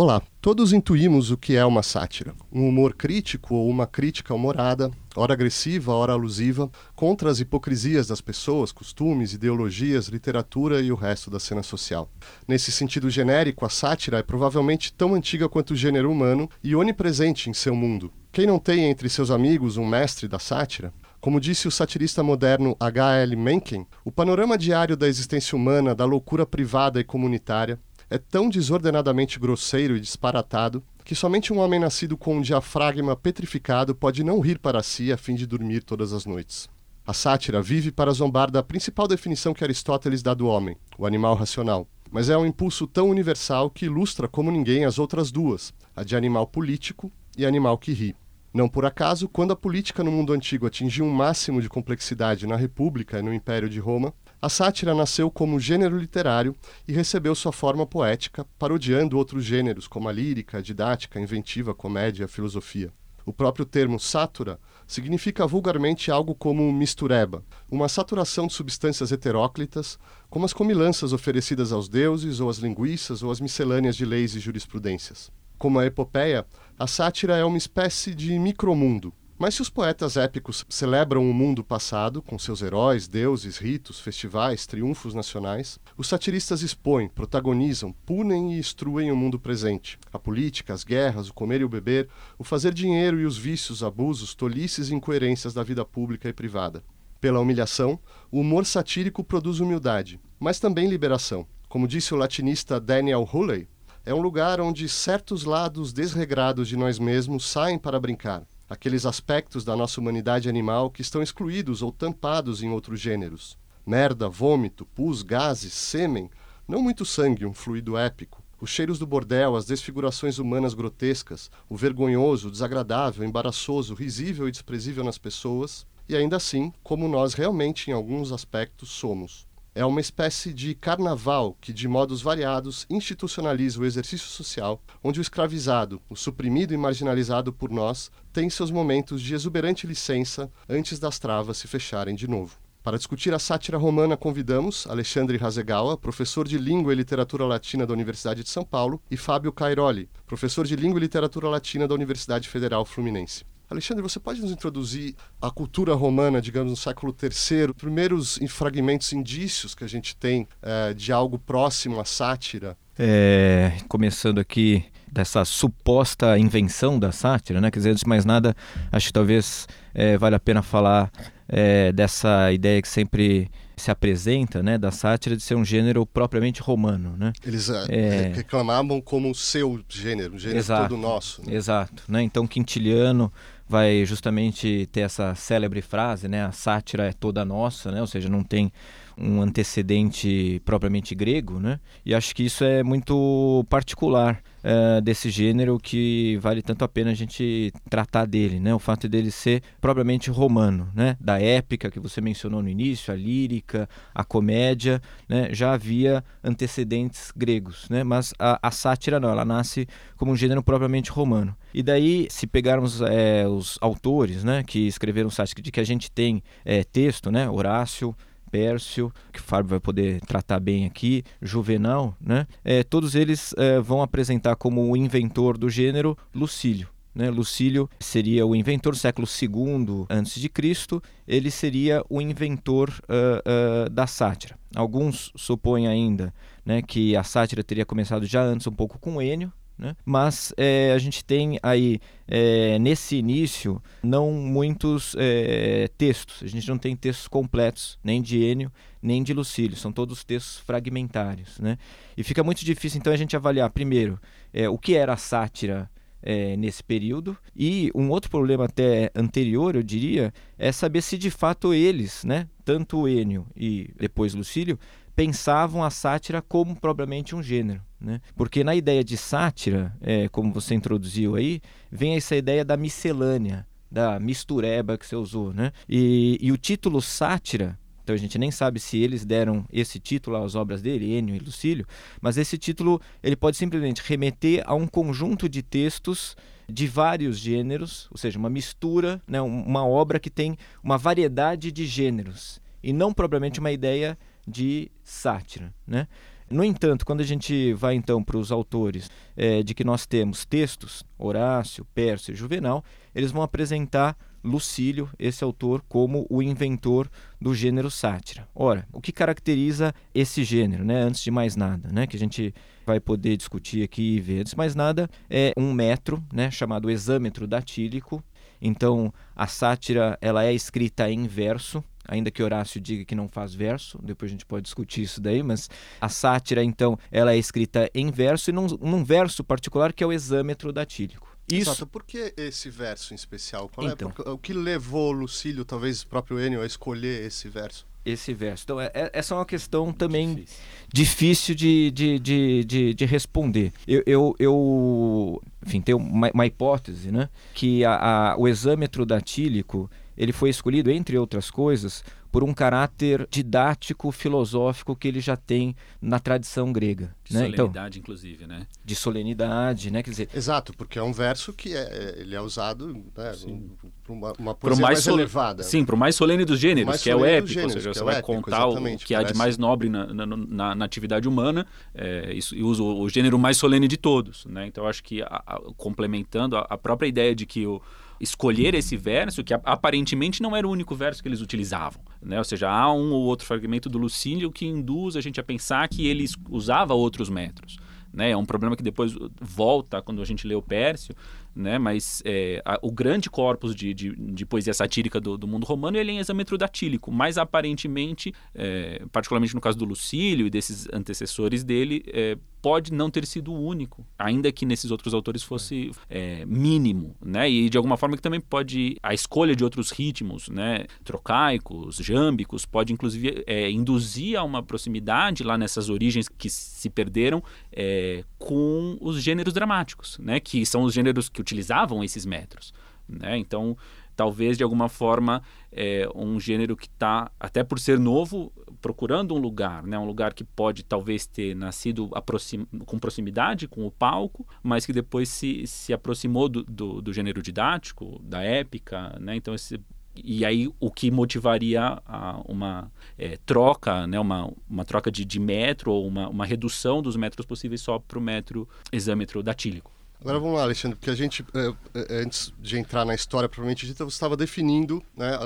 [0.00, 2.32] Olá, todos intuímos o que é uma sátira.
[2.52, 8.20] Um humor crítico ou uma crítica humorada, ora agressiva, ora alusiva, contra as hipocrisias das
[8.20, 12.08] pessoas, costumes, ideologias, literatura e o resto da cena social.
[12.46, 17.50] Nesse sentido genérico, a sátira é provavelmente tão antiga quanto o gênero humano e onipresente
[17.50, 18.12] em seu mundo.
[18.30, 20.94] Quem não tem entre seus amigos um mestre da sátira?
[21.20, 23.16] Como disse o satirista moderno H.
[23.16, 23.34] L.
[23.34, 27.80] Mencken, o panorama diário da existência humana, da loucura privada e comunitária,
[28.10, 33.94] é tão desordenadamente grosseiro e disparatado que somente um homem nascido com um diafragma petrificado
[33.94, 36.68] pode não rir para si a fim de dormir todas as noites.
[37.06, 41.34] A sátira vive para zombar da principal definição que Aristóteles dá do homem, o animal
[41.34, 46.04] racional, mas é um impulso tão universal que ilustra como ninguém as outras duas, a
[46.04, 48.14] de animal político e animal que ri.
[48.52, 52.56] Não por acaso, quando a política no mundo antigo atingiu um máximo de complexidade na
[52.56, 56.54] República e no Império de Roma, a sátira nasceu como gênero literário
[56.86, 61.72] e recebeu sua forma poética, parodiando outros gêneros como a lírica, a didática, a inventiva,
[61.72, 62.92] a comédia a filosofia.
[63.26, 69.98] O próprio termo sátura significa vulgarmente algo como mistureba, uma saturação de substâncias heteróclitas,
[70.30, 74.40] como as comilanças oferecidas aos deuses, ou as linguiças, ou as miscelâneas de leis e
[74.40, 75.32] jurisprudências.
[75.58, 76.46] Como a epopeia,
[76.78, 81.62] a sátira é uma espécie de micromundo, mas se os poetas épicos celebram o mundo
[81.62, 88.58] passado, com seus heróis, deuses, ritos, festivais, triunfos nacionais, os satiristas expõem, protagonizam, punem e
[88.58, 89.96] instruem o mundo presente.
[90.12, 93.84] A política, as guerras, o comer e o beber, o fazer dinheiro e os vícios,
[93.84, 96.82] abusos, tolices e incoerências da vida pública e privada.
[97.20, 97.96] Pela humilhação,
[98.32, 101.46] o humor satírico produz humildade, mas também liberação.
[101.68, 103.68] Como disse o latinista Daniel Hulley,
[104.04, 109.64] é um lugar onde certos lados desregrados de nós mesmos saem para brincar aqueles aspectos
[109.64, 113.56] da nossa humanidade animal que estão excluídos ou tampados em outros gêneros.
[113.86, 116.30] Merda, vômito, pus, gases, sêmen,
[116.66, 118.44] não muito sangue, um fluido épico.
[118.60, 125.02] Os cheiros do bordel, as desfigurações humanas grotescas, o vergonhoso, desagradável, embaraçoso, risível e desprezível
[125.02, 129.47] nas pessoas, e ainda assim, como nós realmente em alguns aspectos somos.
[129.78, 135.22] É uma espécie de carnaval que, de modos variados, institucionaliza o exercício social, onde o
[135.22, 141.20] escravizado, o suprimido e marginalizado por nós, tem seus momentos de exuberante licença antes das
[141.20, 142.58] travas se fecharem de novo.
[142.82, 147.92] Para discutir a sátira romana, convidamos Alexandre Razegawa, professor de Língua e Literatura Latina da
[147.92, 152.48] Universidade de São Paulo, e Fábio Cairoli, professor de Língua e Literatura Latina da Universidade
[152.48, 153.44] Federal Fluminense.
[153.70, 159.74] Alexandre, você pode nos introduzir a cultura romana, digamos, no século III, primeiros fragmentos, indícios
[159.74, 162.76] que a gente tem é, de algo próximo à sátira?
[162.98, 167.70] É, começando aqui dessa suposta invenção da sátira, né?
[167.70, 168.56] Quer dizer, antes de mais nada,
[168.90, 171.10] acho que talvez é, vale a pena falar
[171.48, 176.60] é, dessa ideia que sempre se apresenta, né, da sátira de ser um gênero propriamente
[176.60, 177.32] romano, né?
[177.46, 181.42] Eles é, é reclamavam como seu gênero, um gênero exato, todo nosso.
[181.46, 181.54] Né?
[181.54, 182.22] Exato, né?
[182.22, 183.32] Então Quintiliano
[183.68, 186.44] vai justamente ter essa célebre frase, né?
[186.44, 188.00] A sátira é toda nossa, né?
[188.00, 188.72] Ou seja, não tem
[189.16, 191.78] um antecedente propriamente grego, né?
[192.06, 197.10] E acho que isso é muito particular uh, desse gênero que vale tanto a pena
[197.10, 198.74] a gente tratar dele, né?
[198.74, 201.16] O fato dele ser propriamente romano, né?
[201.18, 205.48] Da épica que você mencionou no início, a lírica, a comédia, né?
[205.52, 208.04] Já havia antecedentes gregos, né?
[208.04, 209.86] Mas a, a sátira não, ela nasce
[210.16, 211.56] como um gênero propriamente romano.
[211.72, 214.62] E daí, se pegarmos é, os autores, né?
[214.62, 217.48] Que escreveram sátira, de que a gente tem é, texto, né?
[217.48, 218.14] Horácio,
[218.50, 222.46] Pércio, que o Fábio vai poder tratar bem aqui, Juvenal, né?
[222.64, 226.88] É, todos eles é, vão apresentar como o inventor do gênero Lucílio.
[227.18, 227.30] Né?
[227.30, 234.06] Lucílio seria o inventor do século II a.C., ele seria o inventor uh, uh, da
[234.06, 234.56] sátira.
[234.74, 236.32] Alguns supõem ainda
[236.64, 239.94] né, que a sátira teria começado já antes, um pouco com Enio, né?
[240.04, 246.42] Mas é, a gente tem aí, é, nesse início, não muitos é, textos.
[246.42, 249.76] A gente não tem textos completos, nem de Enio, nem de Lucílio.
[249.76, 251.58] São todos textos fragmentários.
[251.60, 251.78] Né?
[252.16, 254.20] E fica muito difícil, então, a gente avaliar, primeiro,
[254.52, 255.88] é, o que era a sátira
[256.22, 257.36] é, nesse período.
[257.54, 262.48] E um outro problema até anterior, eu diria, é saber se de fato eles, né,
[262.64, 264.78] tanto Enio e depois Lucílio,
[265.18, 267.82] pensavam a sátira como propriamente um gênero.
[268.00, 268.20] Né?
[268.36, 271.60] Porque na ideia de sátira, é, como você introduziu aí,
[271.90, 275.52] vem essa ideia da miscelânea, da mistureba que você usou.
[275.52, 275.72] Né?
[275.88, 280.36] E, e o título sátira, então a gente nem sabe se eles deram esse título
[280.36, 281.84] às obras dele, Enio e Lucílio,
[282.20, 286.36] mas esse título ele pode simplesmente remeter a um conjunto de textos
[286.68, 291.86] de vários gêneros, ou seja, uma mistura, né, uma obra que tem uma variedade de
[291.86, 294.16] gêneros, e não propriamente uma ideia
[294.48, 295.72] de sátira.
[295.86, 296.08] Né?
[296.50, 300.46] No entanto, quando a gente vai então para os autores é, de que nós temos
[300.46, 302.82] textos, Horácio, Pércio e Juvenal,
[303.14, 307.10] eles vão apresentar Lucílio, esse autor, como o inventor
[307.40, 308.48] do gênero sátira.
[308.54, 311.00] Ora, o que caracteriza esse gênero, né?
[311.02, 312.06] Antes de mais nada, né?
[312.06, 312.54] Que a gente
[312.86, 314.40] vai poder discutir aqui e ver.
[314.40, 316.50] Antes de mais nada, é um metro, né?
[316.50, 318.22] Chamado exâmetro datílico.
[318.60, 323.54] Então, a sátira ela é escrita em verso, ainda que Horácio diga que não faz
[323.54, 325.68] verso, depois a gente pode discutir isso daí, mas
[326.00, 330.06] a sátira, então, ela é escrita em verso e num, num verso particular que é
[330.06, 331.28] o exâmetro datílico.
[331.50, 331.70] Isso.
[331.70, 331.86] Exato.
[331.86, 333.68] Por que esse verso em especial?
[333.68, 337.48] Qual é então, é, o que levou Lucílio, talvez o próprio Enio, a escolher esse
[337.48, 337.86] verso?
[338.04, 338.64] Esse verso.
[338.64, 340.58] Então, é, é, essa é uma questão também difícil,
[340.92, 343.72] difícil de, de, de, de, de, responder.
[343.86, 347.28] Eu, eu, eu, enfim, tenho uma, uma hipótese, né?
[347.54, 353.26] Que a, a, o exâmetro datílico ele foi escolhido, entre outras coisas, por um caráter
[353.30, 357.14] didático, filosófico que ele já tem na tradição grega.
[357.24, 357.40] De né?
[357.44, 358.66] solenidade, então, inclusive, né?
[358.84, 360.02] De solenidade, né?
[360.02, 360.28] Quer dizer...
[360.34, 364.82] Exato, porque é um verso que é, ele é usado né, para uma, uma poesia
[364.82, 365.14] mais, mais sol...
[365.14, 365.62] elevada.
[365.62, 368.00] Sim, para o mais solene dos gêneros, que é o épico, gêneros, ou seja, você
[368.00, 371.28] é vai épico, contar o que há de mais nobre na, na, na, na atividade
[371.28, 371.64] humana
[371.94, 374.44] é, isso, e usa o, o, gênero mais solene de todos.
[374.46, 374.66] Né?
[374.66, 377.80] Então, eu acho que, a, a, complementando a, a própria ideia de que o
[378.20, 382.02] escolher esse verso, que aparentemente não era o único verso que eles utilizavam.
[382.20, 382.38] Né?
[382.38, 385.88] Ou seja, há um ou outro fragmento do Lucílio que induz a gente a pensar
[385.88, 387.78] que ele usava outros metros.
[388.12, 388.30] Né?
[388.30, 391.14] É um problema que depois volta quando a gente lê o Pércio,
[391.54, 391.78] né?
[391.78, 395.96] mas é, a, o grande corpus de, de, de poesia satírica do, do, mundo romano
[395.96, 400.88] ele é em exâmetro datílico, mas aparentemente, é, particularmente no caso do Lucílio e desses
[400.92, 402.36] antecessores dele, é,
[402.68, 407.48] pode não ter sido o único, ainda que nesses outros autores fosse é, mínimo, né?
[407.48, 410.84] E de alguma forma que também pode a escolha de outros ritmos, né?
[411.02, 417.42] Trocaicos, jâmbicos, pode inclusive é, induzir a uma proximidade lá nessas origens que se perderam
[417.72, 420.38] é, com os gêneros dramáticos, né?
[420.38, 422.74] Que são os gêneros que utilizavam esses metros,
[423.08, 423.38] né?
[423.38, 423.78] Então
[424.18, 429.38] talvez de alguma forma é, um gênero que está, até por ser novo, procurando um
[429.38, 429.96] lugar, né?
[429.96, 434.92] um lugar que pode talvez ter nascido aproxim com proximidade com o palco, mas que
[434.92, 439.36] depois se, se aproximou do, do, do gênero didático, da épica, né?
[439.36, 439.80] então esse
[440.24, 445.38] e aí o que motivaria a, uma é, troca, né, uma, uma troca de, de
[445.38, 449.92] metro ou uma, uma redução dos metros possíveis só para o metro exâmetro datílico.
[450.20, 453.86] Agora vamos lá, Alexandre, porque a gente, é, é, antes de entrar na história propriamente
[453.86, 455.38] dita, você estava definindo né,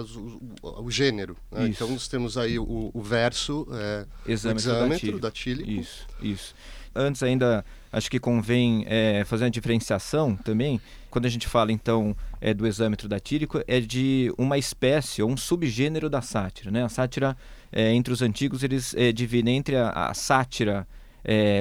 [0.63, 1.37] o, o, gênero.
[1.51, 1.69] Né?
[1.69, 5.71] Então nós temos aí o, o verso, é, o exâmetro datílico.
[5.71, 6.55] Isso, isso.
[6.95, 10.81] Antes ainda, acho que convém é, fazer uma diferenciação também.
[11.11, 15.37] Quando a gente fala, então, é, do exâmetro datílico, é de uma espécie ou um
[15.37, 16.71] subgênero da sátira.
[16.71, 16.83] Né?
[16.83, 17.37] A sátira,
[17.71, 20.87] é, entre os antigos, eles dividem entre a, a sátira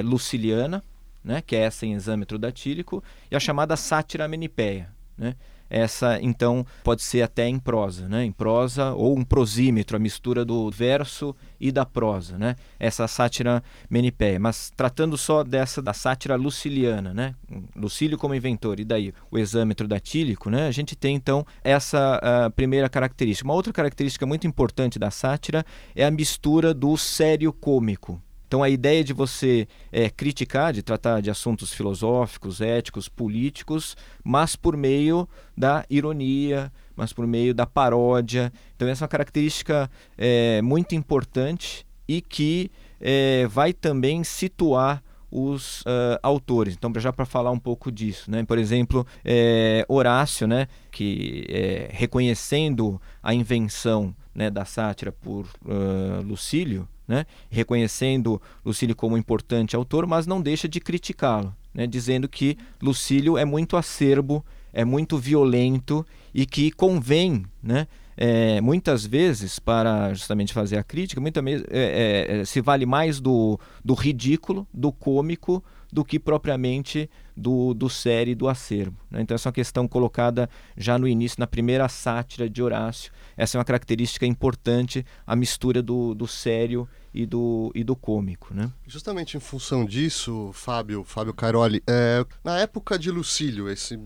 [0.02, 0.82] luciliana,
[1.24, 4.90] né, que é essa em exâmetro datílico, e a chamada sátira menipéia.
[5.16, 5.34] Né?
[5.74, 8.22] Essa, então, pode ser até em prosa, né?
[8.26, 12.56] em prosa ou um prosímetro, a mistura do verso e da prosa, né?
[12.78, 14.38] essa sátira menipéia.
[14.38, 17.34] Mas tratando só dessa da sátira luciliana, né?
[17.74, 20.66] Lucílio como inventor, e daí o exâmetro datílico, né?
[20.66, 23.48] a gente tem então essa primeira característica.
[23.48, 25.64] Uma outra característica muito importante da sátira
[25.96, 28.20] é a mistura do sério cômico.
[28.52, 34.54] Então a ideia de você é, criticar, de tratar de assuntos filosóficos, éticos, políticos, mas
[34.54, 38.52] por meio da ironia, mas por meio da paródia.
[38.76, 45.80] Então essa é uma característica é, muito importante e que é, vai também situar os
[45.80, 46.74] uh, autores.
[46.74, 48.44] Então, já para falar um pouco disso, né?
[48.44, 50.68] por exemplo, é, Horácio, né?
[50.90, 59.14] que é, reconhecendo a invenção né, da sátira por uh, Lucílio, né, reconhecendo Lucílio como
[59.14, 64.44] um importante autor, mas não deixa de criticá-lo, né, dizendo que Lucílio é muito acerbo,
[64.72, 71.20] é muito violento e que convém, né, é, muitas vezes, para justamente fazer a crítica,
[71.20, 77.10] muitas vezes, é, é, se vale mais do, do ridículo, do cômico, do que propriamente
[77.36, 78.96] do, do série do acervo.
[79.10, 79.20] Né?
[79.20, 83.12] Então, essa é uma questão colocada já no início, na primeira sátira de Horácio.
[83.36, 88.54] Essa é uma característica importante, a mistura do, do sério e do, e do cômico.
[88.54, 88.72] Né?
[88.86, 94.00] Justamente em função disso, Fábio, Fábio Caroli, é, na época de Lucílio, esse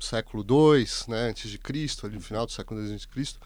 [0.00, 3.38] século II, né, antes de Cristo, ali no final do século II antes de Cristo,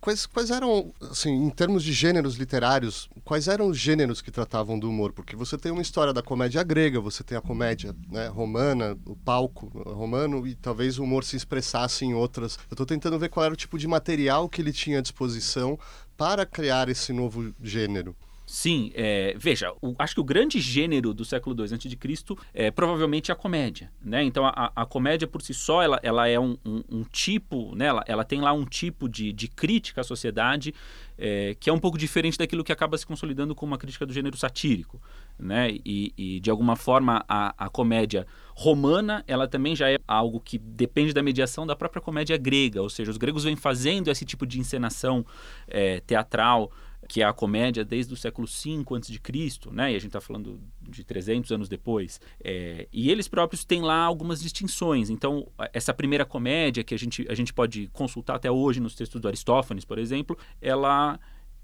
[0.00, 4.78] quais, quais eram, assim, em termos de gêneros literários, quais eram os gêneros que tratavam
[4.78, 5.12] do humor?
[5.12, 9.16] Porque você tem uma história da comédia grega, você tem a comédia né, romana, o
[9.16, 12.56] palco romano, e talvez o humor se expressasse em outras.
[12.70, 15.78] Eu estou tentando ver qual era o tipo de material que ele tinha à disposição
[16.16, 18.16] para criar esse novo gênero.
[18.46, 22.36] Sim, é, veja, o, acho que o grande gênero do século II a.C.
[22.54, 24.22] é provavelmente a comédia, né?
[24.22, 27.86] Então a, a comédia por si só ela, ela é um, um, um tipo, né?
[27.86, 30.72] Ela, ela, tem lá um tipo de, de crítica à sociedade
[31.18, 34.12] é, que é um pouco diferente daquilo que acaba se consolidando como uma crítica do
[34.12, 35.02] gênero satírico,
[35.36, 35.72] né?
[35.84, 40.56] E, e de alguma forma a, a comédia romana ela também já é algo que
[40.56, 44.46] depende da mediação da própria comédia grega, ou seja, os gregos vêm fazendo esse tipo
[44.46, 45.26] de encenação
[45.66, 46.70] é, teatral
[47.06, 49.92] que é a comédia desde o século V a.C., né?
[49.92, 52.20] e a gente está falando de 300 anos depois.
[52.42, 55.10] É, e eles próprios têm lá algumas distinções.
[55.10, 59.20] Então, essa primeira comédia, que a gente, a gente pode consultar até hoje nos textos
[59.20, 61.18] do Aristófanes, por exemplo, ela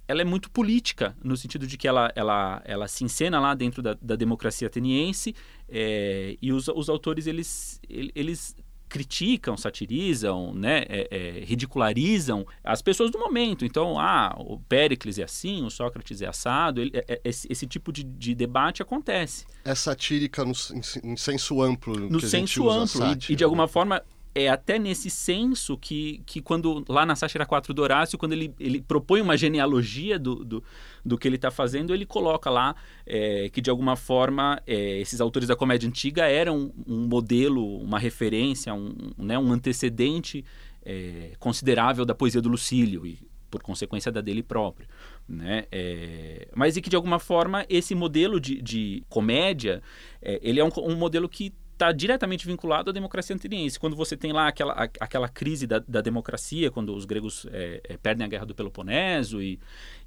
[0.09, 3.81] ela é muito política, no sentido de que ela, ela, ela se encena lá dentro
[3.81, 5.35] da, da democracia ateniense
[5.69, 8.55] é, e os, os autores eles, eles
[8.93, 13.65] criticam, satirizam, né, é, é, ridicularizam as pessoas do momento.
[13.65, 16.79] Então, ah, o Péricles é assim, o Sócrates é assado.
[16.79, 19.47] Ele, é, é esse, esse, tipo de, de, debate acontece.
[19.65, 21.99] É satírica no, em, em senso amplo.
[21.99, 23.03] No senso amplo.
[23.07, 24.03] E, e, de alguma forma
[24.35, 28.55] é até nesse senso que, que quando lá na Sátira 4 do Horácio, quando ele,
[28.59, 30.65] ele propõe uma genealogia do, do,
[31.05, 32.75] do que ele está fazendo, ele coloca lá
[33.07, 37.99] é, que de alguma forma é, esses autores da comédia antiga eram um modelo, uma
[37.99, 40.45] referência, um, né, um antecedente
[40.85, 43.19] é, considerável da poesia do Lucílio e
[43.51, 44.89] por consequência da dele próprio.
[45.29, 45.67] Né?
[45.71, 49.83] É, mas e que de alguma forma esse modelo de, de comédia
[50.23, 53.79] é, ele é um, um modelo que está diretamente vinculado à democracia ateniense.
[53.79, 57.81] Quando você tem lá aquela, a, aquela crise da, da, democracia, quando os gregos é,
[57.89, 59.59] é, perdem a guerra do Peloponeso e,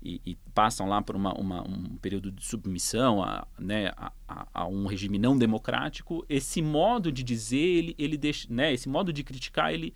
[0.02, 4.12] e, e passam lá por uma, uma, um período de submissão a, né, a,
[4.54, 9.12] a, um regime não democrático, esse modo de dizer, ele, ele deixa, né, esse modo
[9.12, 9.94] de criticar, ele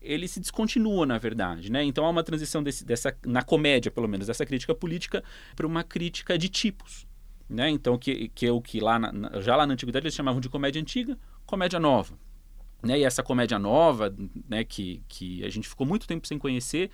[0.00, 1.72] ele se descontinua, na verdade.
[1.72, 1.82] Né?
[1.82, 5.24] Então há uma transição desse, dessa, na comédia, pelo menos, dessa crítica política
[5.56, 7.04] para uma crítica de tipos.
[7.50, 7.68] Né?
[7.68, 10.48] Então, que, que é o que lá na, já lá na antiguidade eles chamavam de
[10.48, 12.16] comédia antiga, comédia nova.
[12.80, 13.00] Né?
[13.00, 14.14] E essa comédia nova,
[14.48, 16.90] né, que, que a gente ficou muito tempo sem conhecer,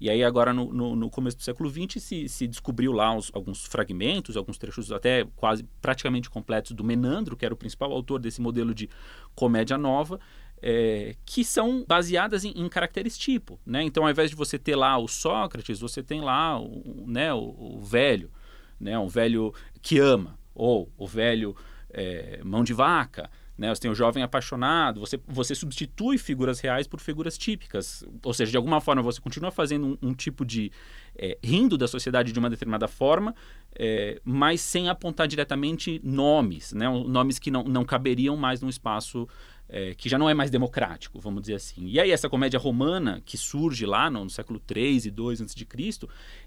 [0.00, 3.64] e aí agora no, no, no começo do século XX se, se descobriu lá alguns
[3.64, 8.40] fragmentos, alguns trechos até quase praticamente completos do Menandro, que era o principal autor desse
[8.40, 8.88] modelo de
[9.34, 10.20] comédia nova,
[10.62, 13.58] é, que são baseadas em, em, caracteres tipo.
[13.66, 13.82] Né?
[13.82, 17.78] Então, ao invés de você ter lá o Sócrates, você tem lá o, né, o,
[17.78, 18.30] o velho,
[18.78, 18.98] né?
[18.98, 19.52] um velho
[19.82, 21.54] que ama, ou o velho
[21.90, 23.74] é, mão de vaca, né?
[23.74, 28.04] Você tem o jovem apaixonado, você, você substitui figuras reais por figuras típicas.
[28.22, 30.70] Ou seja, de alguma forma você continua fazendo um, um tipo de.
[31.18, 33.34] É, rindo da sociedade de uma determinada forma,
[33.74, 36.86] é, mas sem apontar diretamente nomes, né?
[36.88, 39.26] nomes que não, não caberiam mais num espaço
[39.66, 41.86] é, que já não é mais democrático, vamos dizer assim.
[41.86, 45.66] E aí essa comédia romana, que surge lá no, no século 3 e 2 a.C.,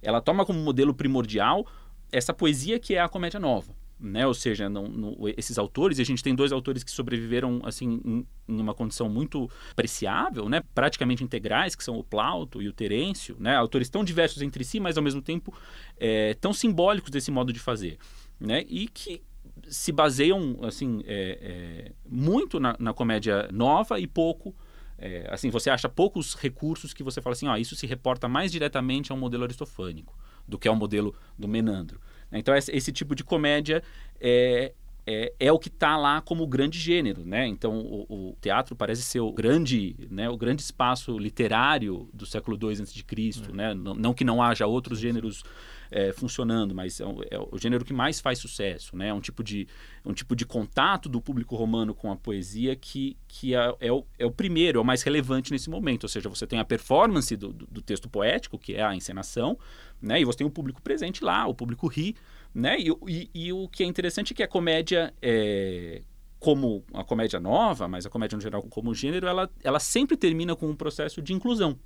[0.04, 1.66] ela toma como modelo primordial
[2.12, 3.74] essa poesia que é a comédia nova.
[4.00, 4.26] Né?
[4.26, 8.00] Ou seja, não, não, esses autores, e a gente tem dois autores que sobreviveram assim
[8.06, 10.62] em, em, uma condição muito apreciável, né?
[10.74, 13.58] praticamente integrais, que são o Plauto e o Terêncio, né?
[13.58, 15.54] autores tão diversos entre si, mas ao mesmo tempo
[15.98, 17.98] é, tão simbólicos desse modo de fazer.
[18.40, 18.64] Né?
[18.70, 19.22] E que
[19.68, 24.56] se baseiam assim é, é, muito na, na, comédia nova e pouco
[24.98, 28.52] é, assim você acha poucos recursos que você fala assim ó, isso se reporta mais
[28.52, 30.18] diretamente a um modelo aristofânico
[30.50, 32.00] do que é o modelo do Menandro.
[32.32, 33.82] Então, esse tipo de comédia
[34.20, 34.74] é,
[35.12, 37.48] é, é, o que está lá como grande gênero, né?
[37.48, 42.56] Então o, o, teatro parece ser o grande, né, o grande espaço literário do século
[42.62, 43.04] II a.C.,
[43.50, 43.52] é.
[43.52, 43.74] né?
[43.74, 45.44] Não, não, que não haja outros gêneros
[45.92, 49.08] é, funcionando, mas é o, é o, gênero que mais faz sucesso, né?
[49.08, 49.68] É um tipo de,
[50.06, 54.06] um tipo de contato do público romano com a poesia que, que é, é, o,
[54.20, 56.04] é o primeiro, é o mais relevante nesse momento.
[56.04, 59.58] Ou seja, você tem a performance do, do, do texto poético, que é a encenação,
[60.02, 60.22] né?
[60.22, 62.16] E você tem o público presente lá, o público ri,
[62.54, 62.78] né?
[62.80, 66.02] E, e, e o que é interessante é que a comédia é,
[66.40, 70.56] como a comédia nova, mas a comédia no geral como gênero, ela, ela sempre termina
[70.56, 71.78] com um processo de inclusão.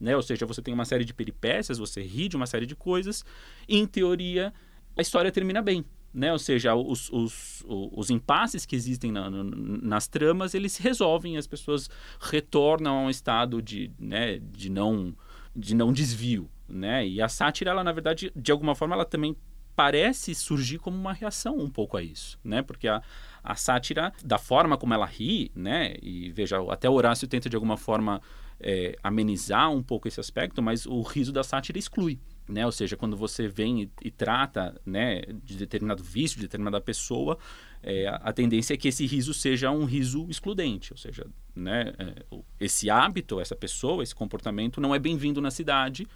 [0.00, 0.16] Né?
[0.16, 3.24] Ou seja, você tem uma série de peripécias, você ri de uma série de coisas,
[3.68, 4.52] e em teoria
[4.96, 5.84] a história termina bem.
[6.12, 6.32] Né?
[6.32, 11.46] Ou seja, os, os, os impasses que existem na, nas tramas, eles se resolvem, as
[11.46, 15.14] pessoas retornam a um estado de, né, de, não,
[15.54, 16.50] de não desvio.
[16.68, 17.06] Né?
[17.06, 19.36] E a sátira, ela, na verdade, de alguma forma, ela também
[19.74, 22.62] parece surgir como uma reação um pouco a isso, né?
[22.62, 23.00] Porque a,
[23.44, 25.94] a sátira, da forma como ela ri, né?
[26.02, 28.20] E veja, até Horácio tenta de alguma forma
[28.60, 32.18] é, amenizar um pouco esse aspecto, mas o riso da sátira exclui.
[32.48, 32.64] Né?
[32.64, 37.38] Ou seja, quando você vem e, e trata né, de determinado vício, de determinada pessoa,
[37.82, 40.92] é, a tendência é que esse riso seja um riso excludente.
[40.92, 46.06] Ou seja, né, é, esse hábito, essa pessoa, esse comportamento não é bem-vindo na cidade.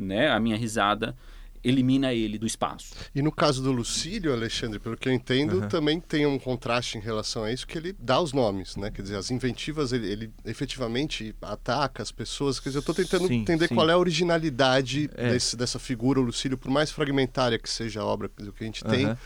[0.00, 0.28] Né?
[0.30, 1.16] A minha risada
[1.62, 2.94] elimina ele do espaço.
[3.14, 5.68] E no caso do Lucílio, Alexandre, pelo que eu entendo, uhum.
[5.68, 8.90] também tem um contraste em relação a isso, que ele dá os nomes, né?
[8.90, 12.58] Quer dizer, as inventivas, ele, ele efetivamente ataca as pessoas.
[12.58, 13.74] Quer dizer, eu estou tentando sim, entender sim.
[13.74, 15.32] qual é a originalidade é.
[15.32, 18.82] Desse, dessa figura, o Lucílio, por mais fragmentária que seja a obra que a gente
[18.84, 19.06] tem.
[19.06, 19.16] Uhum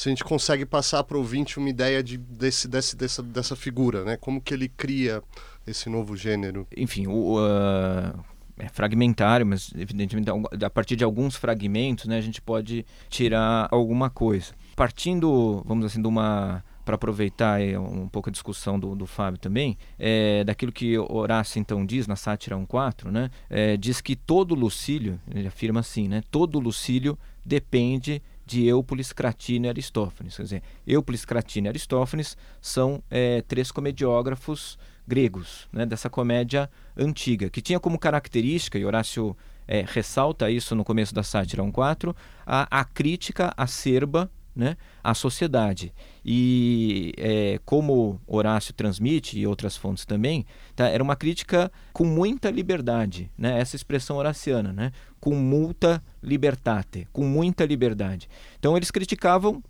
[0.00, 3.54] se a gente consegue passar para o ouvinte uma ideia de, desse, desse, dessa, dessa
[3.54, 4.16] figura, né?
[4.16, 5.22] Como que ele cria
[5.66, 6.66] esse novo gênero?
[6.74, 8.24] Enfim, o, uh,
[8.60, 10.30] é fragmentário, mas evidentemente
[10.64, 14.52] a partir de alguns fragmentos, né, a gente pode tirar alguma coisa.
[14.76, 19.78] Partindo, vamos assim, de uma para aproveitar um pouco a discussão do, do Fábio também,
[19.98, 25.20] é, daquilo que Horácio então diz na Sátira 1.4, né, é, diz que todo Lucílio,
[25.32, 30.36] ele afirma assim, né, todo Lucílio depende de Eupolis, Cratino e Aristófanes.
[30.36, 34.76] Quer dizer, Eupolis, Cratino e Aristófanes são é, três comediógrafos
[35.10, 39.36] gregos, né, dessa comédia antiga, que tinha como característica, e Horácio
[39.66, 42.14] é, ressalta isso no começo da Sátira 1.4,
[42.46, 45.92] a, a crítica acerba né, à sociedade.
[46.24, 52.48] E é, como Horácio transmite, e outras fontes também, tá, era uma crítica com muita
[52.48, 58.28] liberdade, né, essa expressão horaciana, né, com multa libertate, com muita liberdade.
[58.60, 59.60] Então eles criticavam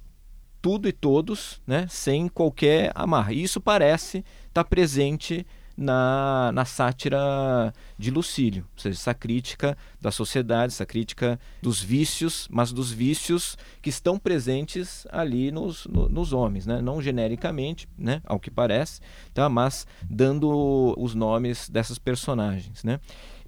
[0.61, 3.33] tudo e todos, né, sem qualquer amarra.
[3.33, 5.47] E isso parece estar tá presente
[5.81, 12.47] na, na sátira de Lucílio, ou seja, essa crítica da sociedade, essa crítica dos vícios,
[12.51, 16.83] mas dos vícios que estão presentes ali nos, no, nos homens, né?
[16.83, 18.21] não genericamente, né?
[18.27, 19.01] ao que parece,
[19.33, 19.49] tá?
[19.49, 22.85] mas dando os nomes dessas personagens.
[22.85, 23.01] Né?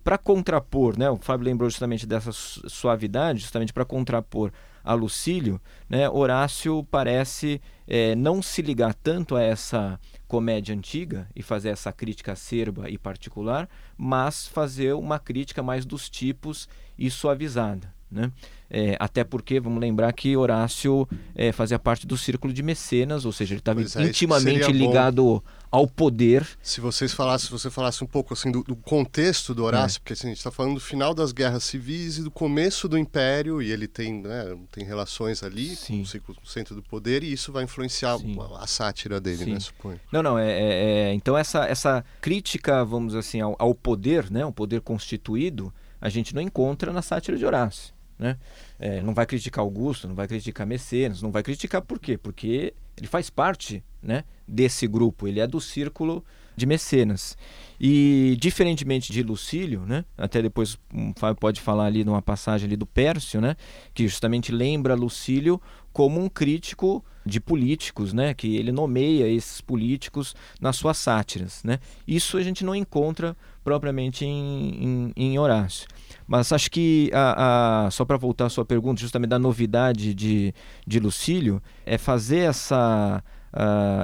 [0.02, 1.10] Para contrapor, né?
[1.10, 4.50] o Fábio lembrou justamente dessa suavidade, justamente para contrapor
[4.84, 11.42] a Lucílio, né, Horácio parece é, não se ligar tanto a essa comédia antiga e
[11.42, 17.92] fazer essa crítica acerba e particular, mas fazer uma crítica mais dos tipos e suavizada.
[18.10, 18.30] Né?
[18.70, 23.32] É, até porque, vamos lembrar que Horácio é, fazia parte do círculo de mecenas, ou
[23.32, 25.42] seja, ele estava é, intimamente ligado
[25.72, 26.46] ao poder.
[26.62, 30.00] Se vocês falassem, se você falasse um pouco assim do, do contexto do Horácio, é.
[30.00, 32.98] porque assim, a gente está falando do final das guerras civis e do começo do
[32.98, 36.04] Império, e ele tem, né, tem relações ali Sim.
[36.26, 39.52] com o centro do poder, e isso vai influenciar a, a, sátira dele, né, Sim.
[39.52, 40.00] né, suponho.
[40.12, 44.44] Não, não, é, é, é, então essa, essa crítica, vamos assim, ao, ao poder, né,
[44.44, 47.94] o poder constituído, a gente não encontra na sátira de Horácio.
[48.22, 48.38] Né?
[48.78, 52.16] É, não vai criticar Augusto, não vai criticar Mecenas, não vai criticar por quê?
[52.16, 57.36] Porque ele faz parte né, desse grupo, ele é do círculo de mecenas.
[57.80, 62.76] E diferentemente de Lucílio, né, até depois o Fábio pode falar ali numa passagem ali
[62.76, 63.56] do Pércio, né,
[63.92, 65.60] que justamente lembra Lucílio
[65.92, 71.64] como um crítico de políticos, né, que ele nomeia esses políticos nas suas sátiras.
[71.64, 71.80] Né?
[72.06, 75.88] Isso a gente não encontra propriamente em, em, em Horácio.
[76.32, 80.54] Mas acho que, a, a só para voltar à sua pergunta, justamente da novidade de,
[80.86, 83.22] de Lucílio, é fazer essa,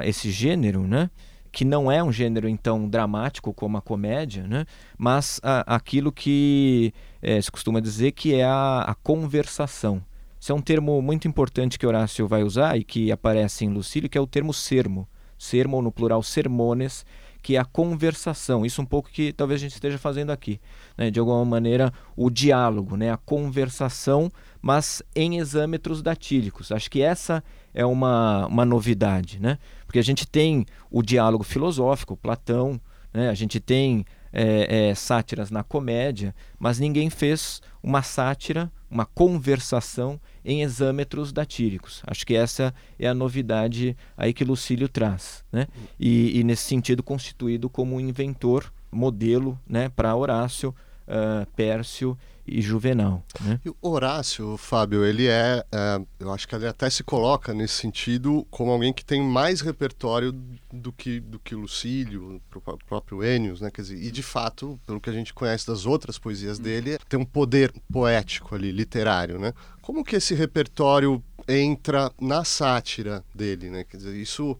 [0.04, 1.08] esse gênero, né?
[1.50, 4.66] que não é um gênero então dramático como a comédia, né?
[4.98, 10.04] mas a, aquilo que é, se costuma dizer que é a, a, conversação.
[10.38, 14.10] Isso é um termo muito importante que Horácio vai usar e que aparece em Lucílio,
[14.10, 15.08] que é o termo sermo.
[15.38, 17.06] Sermo, no plural, sermones,
[17.42, 18.64] que é a conversação.
[18.64, 20.61] Isso um pouco que talvez a gente esteja fazendo aqui.
[20.96, 21.11] Né?
[21.11, 23.11] De alguma maneira, o diálogo, né?
[23.11, 26.72] a conversação, mas em exâmetros datílicos.
[26.72, 29.59] Acho que essa é uma, uma novidade, né?
[29.87, 32.81] porque a gente tem o diálogo filosófico, Platão,
[33.12, 33.29] né?
[33.31, 40.20] a gente tem é, é, sátiras na comédia, mas ninguém fez uma sátira, uma conversação
[40.44, 42.02] em exâmetros datíricos.
[42.06, 45.66] Acho que essa é a novidade aí que Lucílio traz, né?
[45.98, 50.74] E, e nesse sentido constituído como um inventor, modelo, né, para Horácio,
[51.06, 52.16] uh, Pércio
[52.50, 53.24] e Juvenal.
[53.40, 53.61] Né?
[53.64, 57.74] E o Horácio, Fábio, ele é, é, eu acho que ele até se coloca nesse
[57.74, 60.32] sentido como alguém que tem mais repertório
[60.72, 63.70] do que do que Lucílio, o próprio Ennius, né?
[63.70, 67.18] Quer dizer, e de fato, pelo que a gente conhece das outras poesias dele, tem
[67.18, 69.52] um poder poético ali, literário, né?
[69.80, 73.84] Como que esse repertório entra na sátira dele, né?
[73.84, 74.58] Quer dizer, isso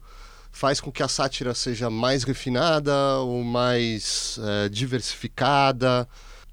[0.51, 6.07] faz com que a sátira seja mais refinada ou mais é, diversificada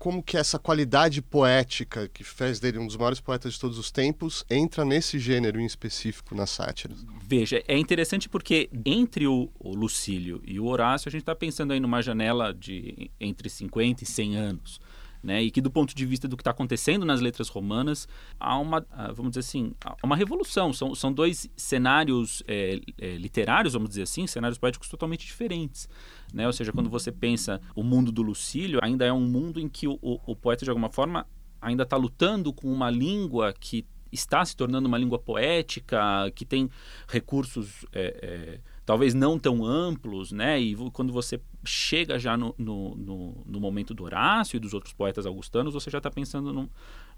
[0.06, 3.90] como que essa qualidade poética que fez dele um dos maiores poetas de todos os
[3.90, 6.94] tempos entra nesse gênero em específico na sátira.
[7.26, 11.72] Veja, é interessante porque entre o, o Lucílio e o Horácio a gente está pensando
[11.72, 14.80] aí numa janela de entre 50 e 100 anos
[15.22, 15.42] né?
[15.42, 18.84] E que do ponto de vista do que está acontecendo nas letras romanas, há uma,
[18.90, 20.72] ah, vamos dizer assim, uma revolução.
[20.72, 25.88] São, são dois cenários é, é, literários, vamos dizer assim, cenários poéticos totalmente diferentes.
[26.32, 26.46] Né?
[26.46, 29.88] Ou seja, quando você pensa o mundo do Lucílio, ainda é um mundo em que
[29.88, 31.26] o, o, o poeta, de alguma forma,
[31.60, 36.70] ainda está lutando com uma língua que está se tornando uma língua poética, que tem
[37.08, 40.60] recursos é, talvez não tão amplos, né?
[40.60, 44.94] E quando você chega já no, no, no, no momento do Horácio e dos outros
[44.94, 46.68] poetas augustanos, você já está pensando num,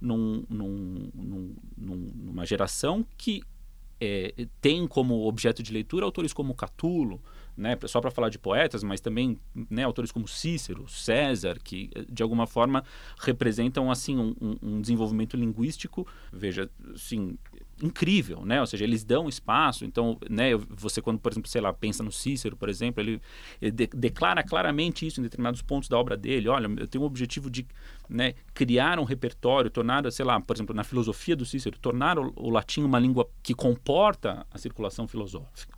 [0.00, 3.42] num, num, numa geração que
[4.00, 7.20] é, tem como objeto de leitura autores como Catulo,
[7.57, 12.22] né, só para falar de poetas, mas também né, autores como Cícero, César, que de
[12.22, 12.85] alguma forma
[13.18, 17.37] representam assim um, um desenvolvimento linguístico, veja, assim,
[17.82, 18.60] incrível, né?
[18.60, 19.84] Ou seja, eles dão espaço.
[19.84, 23.20] Então, né, você quando, por exemplo, sei lá, pensa no Cícero, por exemplo, ele,
[23.60, 26.48] ele de, declara claramente isso em determinados pontos da obra dele.
[26.48, 27.66] Olha, eu tenho o objetivo de
[28.08, 32.32] né, criar um repertório, tornar, sei lá, por exemplo, na filosofia do Cícero, tornar o,
[32.36, 35.76] o latim uma língua que comporta a circulação filosófica.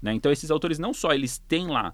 [0.00, 0.12] Né?
[0.14, 1.92] Então, esses autores não só eles têm lá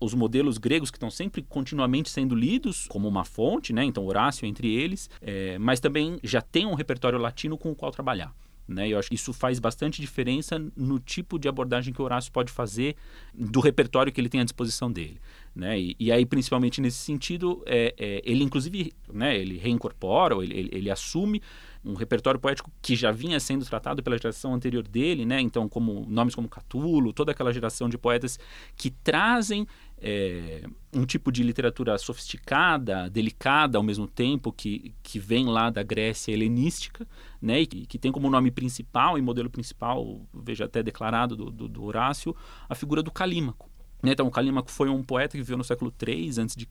[0.00, 3.84] os modelos gregos que estão sempre continuamente sendo lidos como uma fonte, né?
[3.84, 7.90] então Horácio entre eles, é, mas também já tem um repertório latino com o qual
[7.90, 8.32] trabalhar.
[8.68, 8.88] Né?
[8.88, 12.52] Eu acho que isso faz bastante diferença no tipo de abordagem que o Horácio pode
[12.52, 12.96] fazer
[13.34, 15.18] do repertório que ele tem à disposição dele.
[15.56, 15.80] Né?
[15.80, 20.68] E, e aí, principalmente nesse sentido, é, é, ele inclusive né, ele reincorpora, ele, ele,
[20.70, 21.40] ele, assume
[21.82, 25.40] um repertório poético que já vinha sendo tratado pela geração anterior dele, né?
[25.40, 28.38] então como nomes como Catulo, toda aquela geração de poetas
[28.76, 29.66] que trazem
[30.00, 35.82] é, um tipo de literatura sofisticada, delicada ao mesmo tempo, que, que vem lá da
[35.82, 37.06] Grécia helenística,
[37.40, 41.50] né, e que, que tem como nome principal e modelo principal, veja até declarado do,
[41.50, 42.34] do, do Horácio,
[42.68, 43.67] a figura do Calímaco.
[44.02, 46.66] Né, então, Calímaco foi um poeta que viveu no século III a.C.,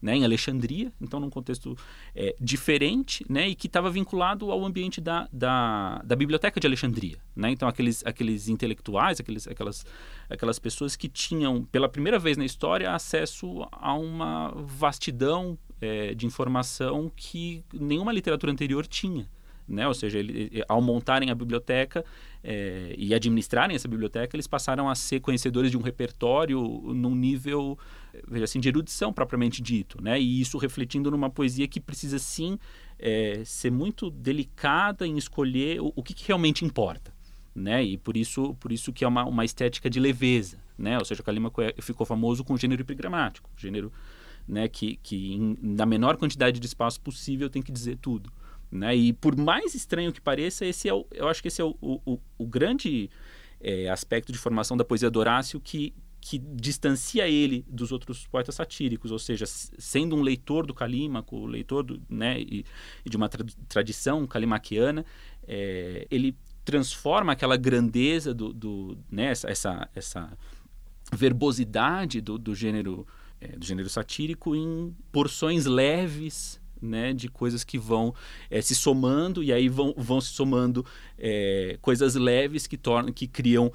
[0.00, 1.76] né, em Alexandria, então num contexto
[2.14, 7.16] é, diferente, né, e que estava vinculado ao ambiente da, da, da, biblioteca de Alexandria.
[7.34, 7.50] Né?
[7.50, 9.84] Então, aqueles, aqueles intelectuais, aqueles, aquelas,
[10.30, 16.26] aquelas pessoas que tinham, pela primeira vez na história, acesso a uma vastidão é, de
[16.26, 19.28] informação que nenhuma literatura anterior tinha.
[19.66, 19.88] Né?
[19.88, 22.04] Ou seja, ele, ao montarem a biblioteca
[22.46, 26.60] é, e administrarem essa biblioteca, eles passaram a ser conhecedores de um repertório
[26.94, 27.78] num nível,
[28.28, 30.20] veja assim, de erudição propriamente dito, né?
[30.20, 32.58] E isso refletindo numa poesia que precisa sim
[32.98, 37.14] é, ser muito delicada em escolher o, o que, que, realmente importa,
[37.54, 37.82] né?
[37.82, 40.98] E por isso, por isso que é uma, uma estética de leveza, né?
[40.98, 43.90] Ou seja, o Kalima ficou famoso com o gênero epigramático, gênero
[44.46, 48.30] né, que, que em, na menor quantidade de espaço possível tem que dizer tudo.
[48.74, 48.96] Né?
[48.96, 51.76] E por mais estranho que pareça, esse é o, eu acho que esse é o,
[51.80, 53.08] o, o grande
[53.60, 58.56] é, aspecto de formação da poesia do Horácio que, que distancia ele dos outros poetas
[58.56, 62.64] satíricos, ou seja, sendo um leitor do Calímaco, leitor do, né, e,
[63.06, 65.06] e de uma tra tradição calimaquiana,
[65.46, 70.38] é, ele transforma aquela grandeza do, do né, essa, essa, essa
[71.12, 73.06] verbosidade do, do gênero
[73.40, 78.14] é, do gênero satírico em porções leves né, de coisas que vão
[78.50, 80.84] é, se somando e aí vão, vão se somando
[81.18, 83.72] é, coisas leves que tornam que criam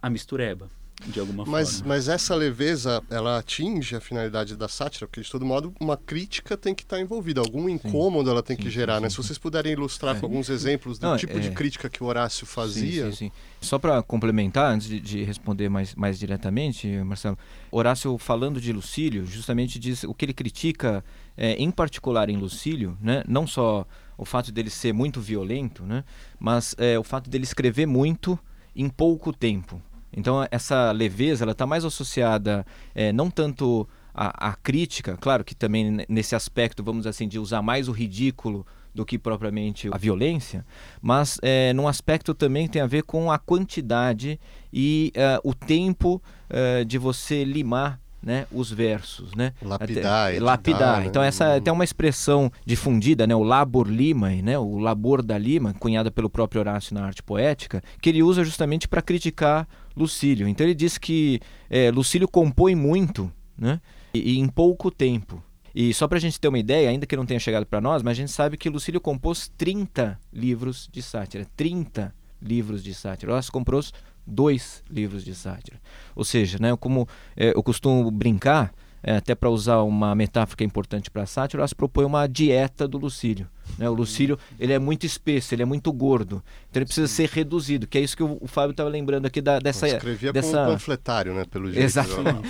[0.00, 0.70] a mistureba
[1.06, 1.94] de alguma mas, forma.
[1.94, 6.56] Mas essa leveza, ela atinge a finalidade da sátira, porque de todo modo uma crítica
[6.56, 9.10] tem que estar envolvida, algum incômodo sim, ela tem sim, que gerar, sim, né?
[9.10, 10.20] Se vocês puderem ilustrar é.
[10.20, 11.40] com alguns exemplos do Não, tipo é...
[11.40, 13.10] de crítica que o Horácio fazia.
[13.10, 17.38] Sim, sim, Só para complementar, antes de, de, responder mais, mais diretamente, Marcelo,
[17.70, 21.04] Horácio falando de Lucílio, justamente diz o que ele critica,
[21.36, 23.22] é, em particular em Lucílio, né?
[23.26, 23.86] Não só
[24.16, 26.04] o fato dele ser muito violento, né?
[26.38, 28.38] Mas é, o fato dele escrever muito
[28.74, 29.80] em pouco tempo.
[30.14, 35.54] Então essa leveza ela está mais associada é, não tanto à, à, crítica, claro que
[35.54, 40.66] também nesse aspecto vamos assim de usar mais o ridículo do que propriamente a violência,
[41.00, 44.38] mas é, num aspecto também tem a ver com a quantidade
[44.70, 49.52] e uh, o tempo uh, de você limar né, os versos, né?
[49.60, 51.00] Lapidar, Até, lapidar.
[51.00, 51.06] Né?
[51.06, 55.74] Então essa tem uma expressão difundida, né, o labor limae, né, o labor da lima,
[55.74, 60.46] cunhada pelo próprio Horácio na arte poética, que ele usa justamente para criticar Lucílio.
[60.46, 63.80] Então ele diz que é, Lucílio compõe muito, né,
[64.14, 65.42] e, e em pouco tempo.
[65.74, 68.02] E só para a gente ter uma ideia, ainda que não tenha chegado para nós,
[68.02, 71.46] mas a gente sabe que Lucílio compôs 30 livros de sátira.
[71.56, 73.32] 30 livros de sátira.
[73.32, 73.80] Horácio comprou
[74.26, 75.80] dois livros de sátira.
[76.14, 80.64] Ou seja, né, como é, eu costumo brincar, é, até para usar uma metáfora que
[80.64, 83.48] é importante para a sátira, Horácio propõe uma dieta do Lucílio.
[83.78, 83.88] Né?
[83.88, 87.86] O Lucílio ele é muito espesso, ele é muito gordo, então ele precisa ser reduzido,
[87.86, 89.88] que é isso que o, o Fábio estava lembrando aqui da, dessa...
[89.88, 90.58] Eu escrevia dessa...
[90.58, 91.84] com um panfletário, né, pelo jeito.
[91.84, 92.48] Exatamente.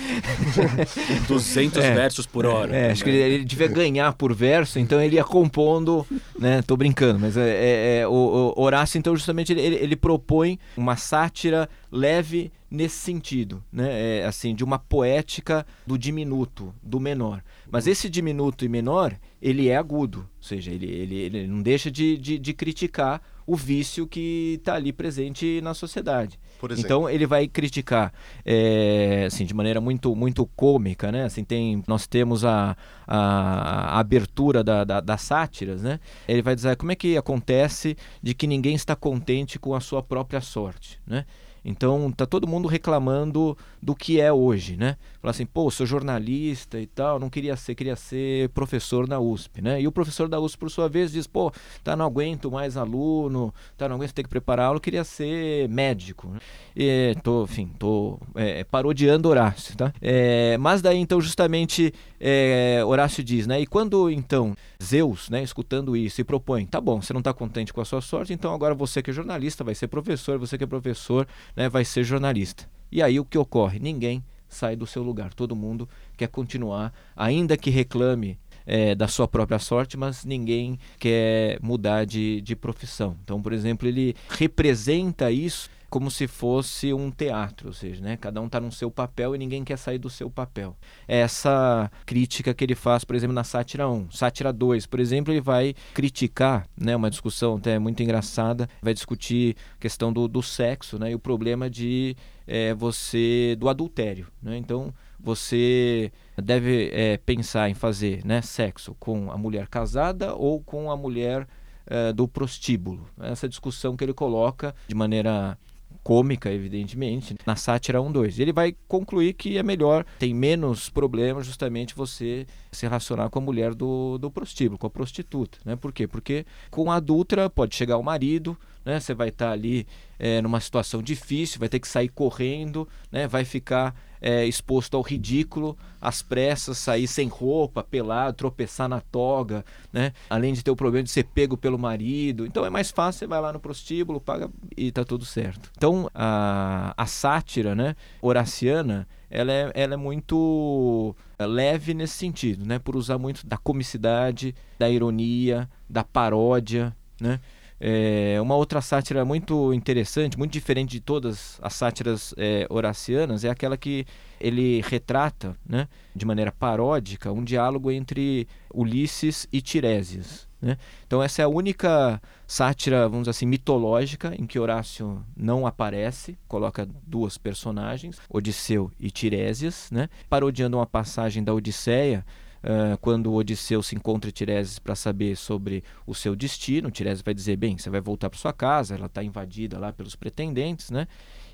[1.27, 2.75] 200 é, versos por hora.
[2.75, 6.05] É, acho que ele, ele, devia ganhar por verso, então ele ia compondo,
[6.37, 9.95] né, tô brincando, mas é, é, é o, o, Horácio, então, justamente ele, ele, ele
[9.95, 14.21] propõe uma sátira leve nesse sentido, né?
[14.21, 17.43] É, assim, de uma poética do diminuto, do menor.
[17.69, 21.91] Mas esse diminuto e menor, ele é agudo, ou seja, ele, ele, ele não deixa
[21.91, 26.39] de, de, de criticar o vício que está ali presente na sociedade.
[26.83, 28.11] Então ele vai criticar
[28.43, 31.25] é, assim, de maneira muito, muito cômica, né?
[31.25, 35.99] Assim, tem, nós temos a, a, a abertura da, da, das sátiras, né?
[36.27, 40.01] Ele vai dizer como é que acontece de que ninguém está contente com a sua
[40.01, 41.25] própria sorte, né?
[41.63, 44.97] Então tá todo mundo reclamando do que é hoje, né?
[45.21, 49.61] Fala assim, pô, sou jornalista e tal, não queria ser, queria ser professor na USP,
[49.61, 49.81] né?
[49.81, 51.51] E o professor da USP, por sua vez, diz, pô,
[51.83, 56.27] tá, não aguento mais aluno, tá, não aguento ter que preparar aula, queria ser médico.
[56.27, 56.39] Né?
[56.75, 59.93] E tô, enfim, tô é, parodiando Horácio, tá?
[60.01, 61.93] É, mas daí, então, justamente,
[62.25, 63.59] é, Horácio diz, né?
[63.59, 67.73] E quando, então, Zeus, né, escutando isso e propõe, tá bom, você não está contente
[67.73, 70.63] com a sua sorte, então agora você que é jornalista vai ser professor, você que
[70.63, 72.65] é professor né, vai ser jornalista.
[72.89, 73.77] E aí o que ocorre?
[73.77, 79.27] Ninguém sai do seu lugar, todo mundo quer continuar, ainda que reclame é, da sua
[79.27, 83.17] própria sorte, mas ninguém quer mudar de, de profissão.
[83.21, 88.41] Então, por exemplo, ele representa isso como se fosse um teatro, ou seja, né, cada
[88.41, 90.75] um está no seu papel e ninguém quer sair do seu papel.
[91.07, 94.09] É essa crítica que ele faz, por exemplo, na Sátira 1.
[94.09, 99.55] Sátira 2, por exemplo, ele vai criticar, né, uma discussão até muito engraçada, vai discutir
[99.75, 102.15] a questão do, do sexo né, e o problema de
[102.47, 104.25] é, você do adultério.
[104.41, 104.57] Né?
[104.57, 110.89] Então, você deve é, pensar em fazer né, sexo com a mulher casada ou com
[110.89, 111.47] a mulher
[111.85, 113.05] é, do prostíbulo.
[113.19, 115.55] Essa discussão que ele coloca de maneira
[116.03, 118.39] cômica, evidentemente, na sátira 1-2.
[118.39, 123.41] Ele vai concluir que é melhor, tem menos problema justamente você se relacionar com a
[123.41, 125.57] mulher do, do prostíbulo, com a prostituta.
[125.63, 125.75] Né?
[125.75, 126.07] Por quê?
[126.07, 128.99] Porque com a adulta pode chegar o marido, né?
[128.99, 129.87] você vai estar ali
[130.19, 133.27] é, numa situação difícil, vai ter que sair correndo, né?
[133.27, 139.65] vai ficar é, exposto ao ridículo, às pressas, sair sem roupa, pelado, tropeçar na toga,
[139.91, 140.13] né?
[140.29, 142.45] além de ter o problema de ser pego pelo marido.
[142.45, 145.69] Então é mais fácil, você vai lá no prostíbulo, paga e está tudo certo.
[145.75, 152.67] Então a, a sátira né, horaciana ela é, ela é muito é, leve nesse sentido,
[152.67, 152.77] né?
[152.77, 156.95] por usar muito da comicidade, da ironia, da paródia.
[157.19, 157.39] Né?
[157.85, 163.49] É, uma outra sátira muito interessante, muito diferente de todas as sátiras é, horacianas, é
[163.49, 164.05] aquela que
[164.39, 170.47] ele retrata, né, de maneira paródica, um diálogo entre Ulisses e Tiresias.
[170.61, 170.77] Né?
[171.05, 176.37] Então essa é a única sátira, vamos dizer assim, mitológica em que Horácio não aparece,
[176.47, 180.07] coloca duas personagens, Odisseu e Tiresias, né?
[180.29, 182.25] parodiando uma passagem da Odisseia,
[182.63, 187.55] uh, quando Odisseu se encontra Tiresias para saber sobre o seu destino, Tiresias vai dizer,
[187.57, 191.07] bem, você vai voltar para sua casa, ela está invadida lá pelos pretendentes, né?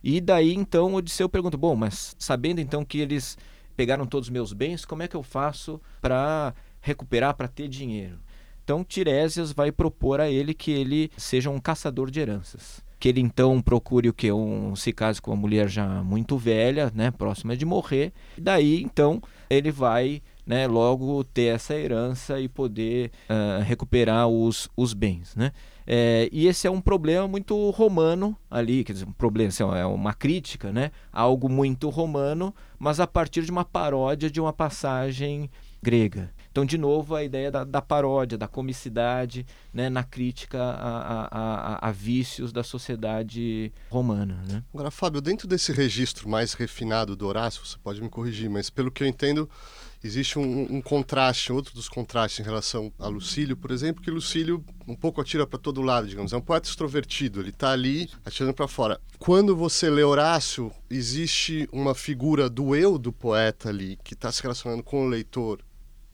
[0.03, 3.37] E daí então Odisseu pergunta, bom, mas sabendo então que eles
[3.75, 8.19] pegaram todos os meus bens, como é que eu faço para recuperar, para ter dinheiro?
[8.63, 13.21] Então Tiresias vai propor a ele que ele seja um caçador de heranças que ele
[13.21, 17.55] então procure o que um se case com uma mulher já muito velha, né, próxima
[17.55, 18.11] de morrer.
[18.37, 24.95] Daí então ele vai né, logo ter essa herança e poder uh, recuperar os, os
[24.95, 25.35] bens.
[25.35, 25.51] Né?
[25.85, 29.85] É, e esse é um problema muito romano ali, quer dizer, um problema, assim, é
[29.85, 30.89] uma crítica, né?
[31.13, 35.51] algo muito romano, mas a partir de uma paródia de uma passagem
[35.83, 36.31] grega.
[36.51, 41.27] Então, de novo, a ideia da, da paródia, da comicidade, né, na crítica a, a,
[41.31, 44.43] a, a, vícios da sociedade romana.
[44.47, 44.63] Né?
[44.73, 48.91] Agora, Fábio, dentro desse registro mais refinado do Horácio, você pode me corrigir, mas pelo
[48.91, 49.47] que eu entendo,
[50.03, 54.63] existe um, um, contraste, outro dos contrastes em relação a Lucílio, por exemplo, que Lucílio
[54.87, 56.31] um pouco atira para todo lado, digamos.
[56.33, 58.99] É um poeta extrovertido, ele está ali atirando para fora.
[59.17, 64.41] Quando você lê Horácio, existe uma figura do eu do poeta ali, que está se
[64.41, 65.59] relacionando com o leitor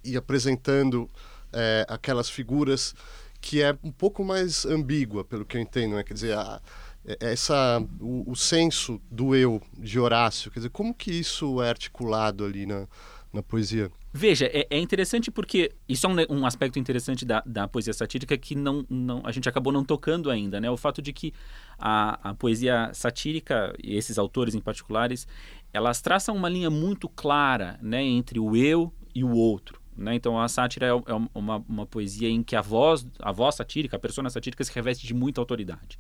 [0.04, 1.10] e apresentando
[1.54, 2.95] é, aquelas figuras
[3.39, 6.04] que é um pouco mais ambígua, pelo que eu entendo, né?
[6.04, 6.60] Quer dizer, a,
[7.06, 11.69] é, essa, o, o senso do eu de Horácio, quer dizer, como que isso é
[11.69, 12.88] articulado ali na
[13.36, 13.91] na poesia.
[14.12, 18.38] Veja, é, é interessante porque isso é um, um aspecto interessante da, da, poesia satírica
[18.38, 20.71] que não, não, a gente acabou não tocando ainda, né?
[20.71, 21.34] O fato de que
[21.78, 25.28] a, a poesia satírica, e esses autores em particulares,
[25.74, 29.82] elas traçam uma linha muito clara né, entre o eu e o outro.
[29.95, 30.15] Né?
[30.15, 33.98] Então a sátira é, é uma, uma poesia em que a voz, a voz satírica,
[33.98, 36.00] a persona satírica se reveste de muita autoridade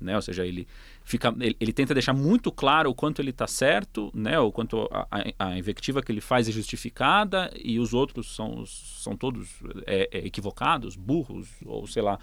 [0.00, 0.16] né?
[0.16, 0.66] Ou seja, ele
[1.04, 4.38] fica, ele, ele tenta deixar muito claro o quanto ele está certo, né?
[4.38, 8.64] O quanto a, a, a, invectiva que ele faz é justificada e os outros são,
[8.66, 9.48] são todos
[9.86, 12.18] é, é, equivocados, burros ou sei lá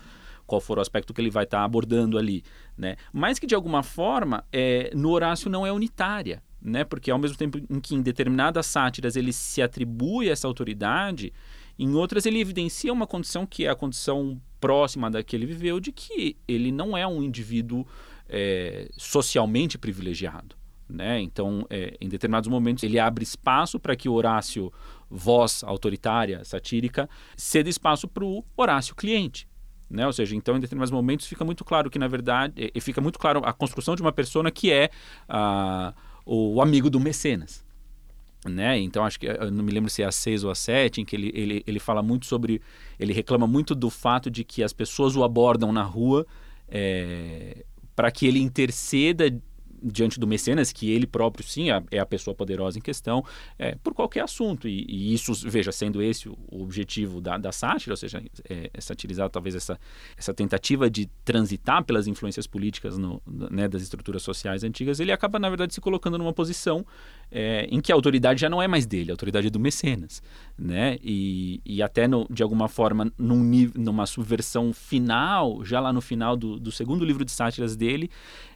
[0.46, 2.44] qual for o aspecto que ele vai estar tá abordando ali,
[2.78, 2.96] né?
[3.12, 6.84] Mas que de alguma forma é, no Horácio não é unitária, né?
[6.84, 11.34] Porque ao mesmo tempo em que em determinadas sátiras ele se atribui essa autoridade
[11.78, 15.80] Em outras, ele evidencia uma condição que é a condição próxima da que ele viveu,
[15.80, 17.86] de que ele não é um indivíduo
[18.28, 20.56] é, socialmente privilegiado.
[20.90, 21.20] Né?
[21.22, 24.72] Então, é, em determinados momentos, ele abre espaço para que Horácio,
[25.10, 29.48] voz autoritária, satírica, ceda espaço para o Horácio cliente.
[29.90, 30.06] Né?
[30.06, 33.20] Ou seja, então em determinados momentos fica muito claro que, na verdade, e fica muito
[33.20, 34.90] claro a construção de uma persona que é
[35.30, 35.94] uh,
[36.26, 37.66] o amigo do mecenas.
[38.50, 38.80] Né?
[38.80, 41.06] Então acho que eu não me lembro se é a 6 ou a 7, em
[41.06, 42.62] que ele, ele, ele fala muito sobre.
[43.00, 46.26] Ele reclama muito do fato de que as pessoas o abordam na rua
[46.68, 49.32] é, para que ele interceda
[49.82, 53.24] diante do mecenas, que ele próprio, sim, é a pessoa poderosa em questão,
[53.58, 54.68] é, por qualquer assunto.
[54.68, 58.82] E, e, isso, veja, sendo esse o objetivo da, da sátira, ou seja, é, é
[58.82, 59.80] satirizar talvez essa,
[60.18, 65.40] essa tentativa de transitar pelas influências políticas no, né, das estruturas sociais antigas, ele acaba,
[65.40, 66.86] na verdade, se colocando numa posição
[67.32, 70.22] é, em que a autoridade já não é mais dele, a autoridade é do mecenas.
[70.58, 70.98] Né?
[71.04, 76.36] E, e até, no, de alguma forma, num, numa subversão final, já lá no final
[76.36, 78.10] do, do segundo livro de sátiras dele,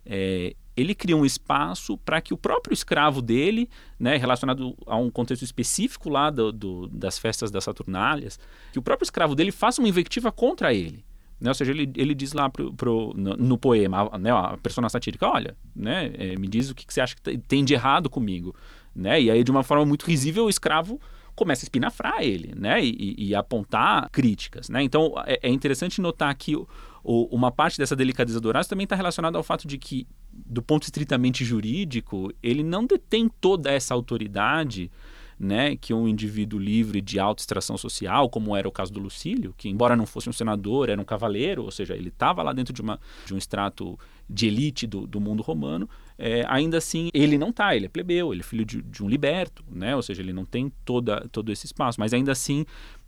[0.06, 5.10] é, ele cria um espaço para que o próprio escravo dele, né, relacionado a um
[5.10, 8.40] contexto específico lá do, do, das festas das Saturnálias,
[8.72, 11.04] que o próprio escravo dele faça uma invectiva contra ele.
[11.40, 11.50] Né?
[11.50, 15.28] Ou seja, ele, ele diz lá pro, pro, no, no poema, né, a persona satírica,
[15.28, 18.56] olha, né, é, me diz o que, que você acha que tem de errado comigo.
[18.96, 19.22] Né?
[19.22, 21.00] E aí, de uma forma muito risível, o escravo
[21.36, 22.84] começa a espinafrar ele, né?
[22.84, 24.84] E, e, e apontar críticas, né?
[24.84, 26.68] Então é, é interessante notar que o,
[27.04, 30.08] o, uma parte dessa delicadeza do Horácio também está relacionada ao fato de que,
[30.46, 34.92] do ponto estritamente jurídico, ele não detém toda essa autoridade
[35.42, 39.56] né, que um indivíduo livre de alta extração social, como era o caso do Lucílio,
[39.58, 42.72] que embora não fosse um senador, era um cavaleiro, ou seja, ele estava lá dentro
[42.72, 43.98] de, uma, de um extrato
[44.30, 48.32] de elite do, do mundo romano, é, ainda assim ele não está, ele é plebeu,
[48.32, 51.52] ele é filho de, de, um liberto, né, ou seja, ele não tem toda, todo
[51.52, 52.64] esse espaço, mas ainda assim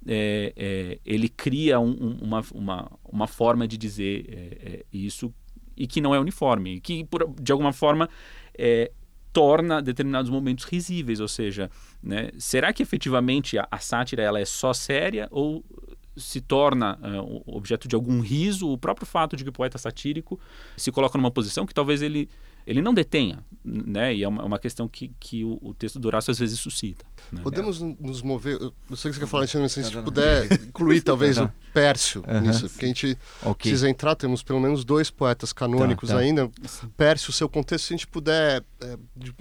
[0.07, 5.31] é, é, ele cria um, um, uma, uma, uma forma de dizer é, é, isso
[5.75, 8.09] e que não é uniforme, que por, de alguma forma
[8.57, 8.91] é,
[9.31, 11.69] torna determinados momentos risíveis, ou seja,
[12.01, 15.65] né, será que efetivamente a, a, sátira ela é só séria ou
[16.15, 18.69] se torna uh, objeto de algum riso?
[18.69, 20.39] O próprio fato de que o poeta satírico
[20.77, 22.29] se coloca numa posição que talvez ele
[22.65, 24.13] ele não detenha, né?
[24.13, 27.05] E é uma, uma questão que, que o, o, texto do Horácio às vezes suscita.
[27.31, 27.41] Né?
[27.41, 31.01] Podemos nos mover, eu sei que você quer falar mas se a gente puder incluir
[31.03, 32.41] talvez o Pércio uhum.
[32.41, 33.71] nisso, porque a gente okay.
[33.71, 36.21] precisa entrar, temos pelo menos dois poetas canônicos tá, tá.
[36.21, 36.49] ainda.
[36.95, 39.33] Pércio, seu contexto, se a gente puder, é, de,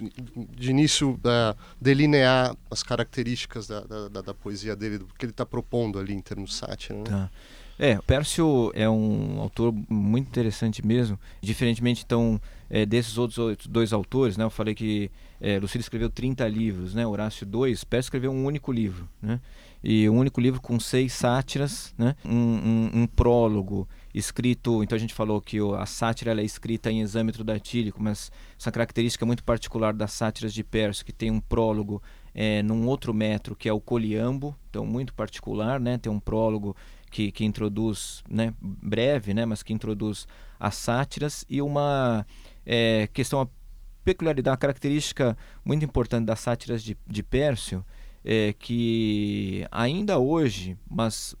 [0.55, 5.45] de, início, é, delinear as características da, da, da, poesia dele, do que ele está
[5.45, 6.97] propondo ali em termos de sátira.
[6.97, 7.03] Né?
[7.05, 7.29] Tá.
[7.77, 12.39] É, o Pércio é um autor muito interessante mesmo, diferentemente então
[12.73, 14.43] é, desses outros dois autores, né?
[14.43, 17.05] Eu falei que é, Lucílio escreveu 30 livros, né?
[17.05, 19.39] Horácio dois, Pércio escreveu um único livro, né?
[19.83, 22.15] E um único livro com seis sátiras, né?
[22.25, 27.01] Um, um, um prólogo escrito, então a gente falou que a sátira é escrita em
[27.01, 32.01] exâmetro datílico, mas essa característica muito particular das sátiras de Pércio, que tem um prólogo
[32.33, 35.99] é, num outro metro, que é o coliambo, então muito particular, né?
[35.99, 36.75] Tem um prólogo
[37.13, 40.27] que, que introduz, né, breve, né, mas que introduz
[40.59, 42.25] as sátiras e uma
[42.65, 43.49] é, questão, uma
[44.03, 47.85] peculiaridade, uma característica muito importante das sátiras de, de Pércio,
[48.25, 51.35] é que ainda hoje, mas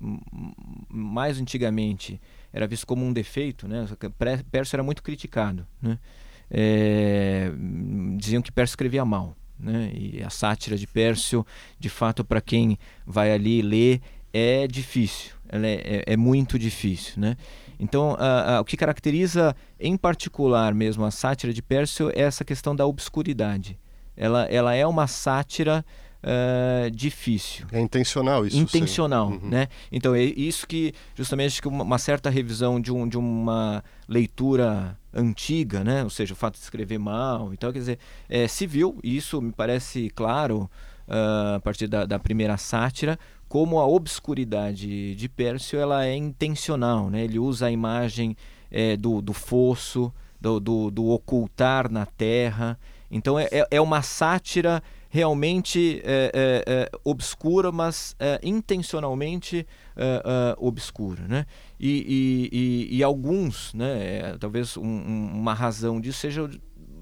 [0.89, 2.19] mais antigamente,
[2.51, 3.87] era visto como um defeito, né?
[4.51, 5.97] Pércio era muito criticado, né?
[6.51, 7.49] É,
[8.17, 9.91] diziam que Pércio escrevia mal, né?
[9.95, 11.45] E a sátira de Pércio,
[11.79, 14.01] de fato, para quem vai ali ler,
[14.33, 17.37] é difícil, ela é, é, é muito difícil, né?
[17.83, 18.17] Então,
[18.59, 23.77] o que caracteriza em particular mesmo a sátira de Pércio é essa questão da obscuridade.
[24.15, 25.83] Ela, ela é uma sátira
[26.23, 27.65] uh, difícil.
[27.71, 28.57] É intencional isso.
[28.57, 29.49] Intencional, uhum.
[29.49, 29.67] né?
[29.91, 34.97] Então, é isso que justamente que uma, uma certa revisão de, um, de uma leitura
[35.13, 36.03] antiga, né?
[36.03, 39.15] Ou seja, o fato de escrever mal e tal, quer dizer, é, se viu, e
[39.17, 40.69] isso me parece claro
[41.07, 43.19] uh, a partir da, da primeira sátira,
[43.53, 47.23] como a obscuridade de Pércio ela é intencional, né?
[47.23, 48.35] Ele usa a imagem
[48.71, 50.11] é, do, do fosso,
[50.41, 52.79] do, do, do, ocultar na terra.
[53.11, 59.67] Então é, é, é uma sátira realmente é, é, obscura, mas intencionalmente
[60.57, 61.45] obscura, né?
[61.79, 62.57] E, e,
[62.91, 64.35] e, e alguns, né?
[64.39, 66.49] talvez um, uma razão disso seja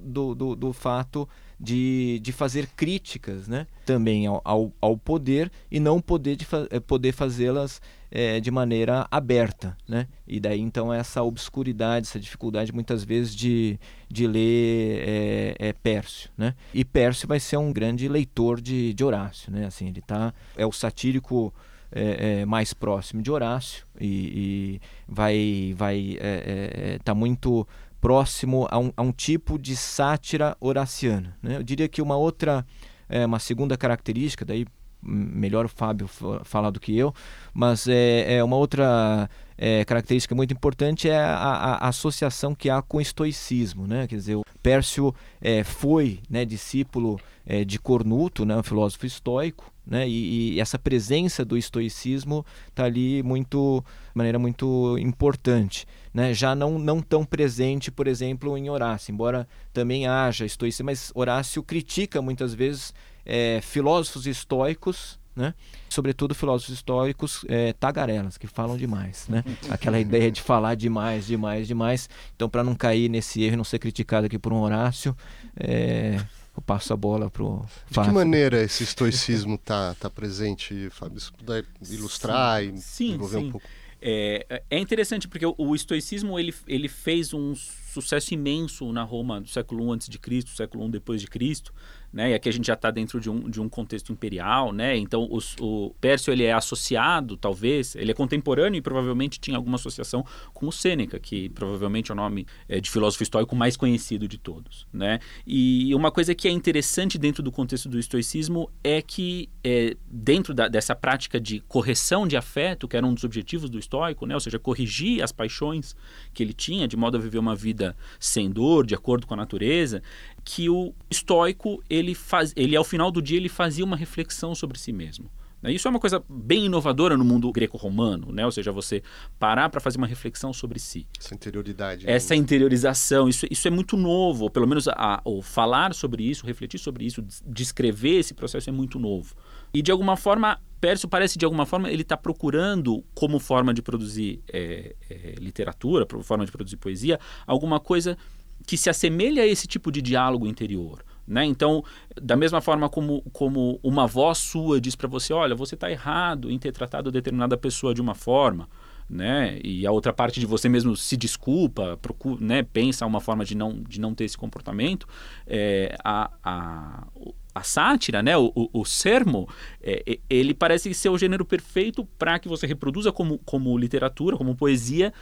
[0.04, 1.30] do, do, do fato
[1.62, 3.68] de, de fazer críticas né?
[3.86, 9.08] também ao, ao, poder e não poder, de fa eh, poder fazê-las é, de maneira
[9.12, 9.78] aberta.
[9.88, 10.08] Né?
[10.28, 16.32] E daí então essa obscuridade, essa dificuldade muitas vezes de, de ler é, é Pércio.
[16.36, 16.56] Né?
[16.74, 19.52] E Pércio vai ser um grande leitor de, de Horácio.
[19.52, 19.68] Né?
[19.68, 21.54] Assim, ele tá, é o satírico
[21.92, 27.68] é, é, mais próximo de Horácio e, e vai vai é, tá muito
[28.02, 31.38] próximo a um, a um tipo de sátira horaciana.
[31.42, 31.58] Né?
[31.58, 32.66] Eu diria que uma outra,
[33.08, 34.66] é, uma segunda característica, daí
[35.04, 36.08] melhor o Fábio
[36.44, 37.14] falar do que eu,
[37.54, 39.28] mas é, é uma outra
[39.58, 44.08] é, característica muito importante é a, a, a, associação que há com o estoicismo, né?
[44.08, 49.72] Quer dizer, o Pércio é, foi né, discípulo é, de Cornuto, né, um filósofo estoico,
[49.86, 50.08] né?
[50.08, 56.34] E, e essa presença do estoicismo está ali muito, de maneira muito importante, né?
[56.34, 61.64] Já não não tão presente, por exemplo, em Horácio, embora também haja estoicismo, mas Horácio
[61.64, 62.94] critica muitas vezes
[63.26, 65.54] é, filósofos estoicos, né?
[65.90, 69.44] Sobretudo filósofos estoicos é, tagarelas, que falam demais, né?
[69.70, 72.10] Aquela ideia de falar demais, demais, demais.
[72.36, 75.16] Então, para não cair nesse erro, não ser criticado aqui por um Horácio,
[75.58, 76.20] é,
[76.56, 81.20] eu passo a bola para o De que maneira esse estoicismo está tá presente, Fábio?
[81.20, 83.46] Se puder ilustrar sim, e sim, desenvolver sim.
[83.46, 83.68] um pouco.
[84.02, 89.40] É, é interessante porque o, o estoicismo ele, ele fez um sucesso imenso na Roma
[89.40, 91.72] do século I antes de Cristo, século I depois de Cristo
[92.12, 92.32] né?
[92.32, 94.98] E aqui a gente já está dentro de um, de um contexto imperial, né?
[94.98, 99.76] Então os, o Pércio ele é associado, talvez, ele é contemporâneo e provavelmente tinha alguma
[99.76, 104.28] associação com o Sêneca, que provavelmente é o nome é, de filósofo estoico mais conhecido
[104.28, 105.20] de todos, né?
[105.46, 110.54] E uma coisa que é interessante dentro do contexto do estoicismo é que é, dentro
[110.54, 114.34] da, dessa prática de correção de afeto, que era um dos objetivos do estoico, né?
[114.34, 115.96] Ou seja, corrigir as paixões
[116.34, 119.38] que ele tinha de modo a viver uma vida sem dor, de acordo com a
[119.38, 120.02] natureza,
[120.44, 124.78] que o estoico ele faz, ele ao final do dia ele fazia uma reflexão sobre
[124.80, 125.30] si mesmo.
[125.62, 125.72] Né?
[125.72, 128.46] Isso é uma coisa bem inovadora no mundo greco-romano, né?
[128.46, 129.04] ou seja, você
[129.38, 131.08] parar para fazer uma reflexão sobre si.
[131.20, 132.06] Essa interioridade.
[132.06, 132.14] Né?
[132.14, 136.80] Essa interiorização, isso, isso é muito novo, pelo menos a, o falar sobre isso, refletir
[136.80, 139.36] sobre isso, descrever esse processo é muito novo.
[139.74, 143.82] E de alguma forma, Pércio parece de alguma forma ele está procurando como forma de
[143.82, 148.18] produzir é, é, literatura, forma de produzir poesia, alguma coisa
[148.66, 151.04] que se assemelha a esse tipo de diálogo interior.
[151.28, 151.46] Né?
[151.46, 151.84] Então,
[152.22, 156.52] da mesma forma como, como uma voz sua diz para você: olha, você está errado
[156.52, 158.68] em ter tratado determinada pessoa de uma forma.
[159.10, 159.60] Né?
[159.64, 162.64] E a outra parte de você mesmo se desculpa, procura, né?
[162.64, 165.06] pensa uma forma de não, de não ter esse comportamento.
[165.46, 167.08] É, a, a,
[167.54, 168.38] a sátira, né?
[168.38, 169.50] o, o, o sermo,
[169.82, 174.56] é, ele parece ser o gênero perfeito para que você reproduza como, como literatura, como
[174.56, 175.14] poesia,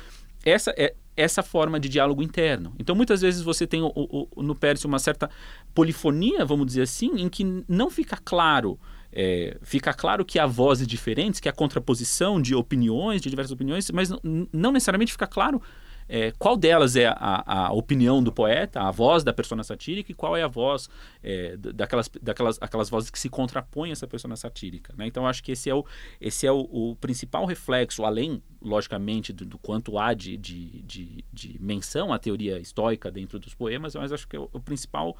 [0.46, 2.74] essa é essa forma de diálogo interno.
[2.80, 5.30] Então, muitas vezes você tem o, o, no Pércio uma certa
[5.76, 8.80] polifonia, vamos dizer assim, em que não fica claro,
[9.12, 13.92] é, fica claro que há vozes diferentes, que há contraposição de opiniões, de diversas opiniões,
[13.92, 14.10] mas
[14.54, 15.62] não necessariamente fica claro
[16.10, 20.16] é, qual delas é a, a, opinião do poeta, a voz da persona satírica, e
[20.16, 20.89] qual é a voz
[21.24, 24.91] é, daquelas, daquelas aquelas vozes que se contrapõem a essa persona satírica.
[24.97, 25.05] Né?
[25.05, 25.86] Então, acho que esse é o,
[26.20, 31.24] esse é o, o principal reflexo, além, logicamente, do, do quanto há de, de, de,
[31.32, 35.16] de, menção à teoria estoica dentro dos poemas, mas acho que é o, o principal.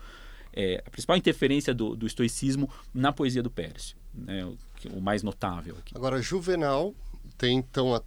[0.52, 4.44] É, a principal interferência do, do, estoicismo na poesia do Pércio, né?
[4.44, 4.58] o,
[4.98, 5.96] o mais notável aqui.
[5.96, 6.96] Agora, Juvenal
[7.40, 8.02] tem então a,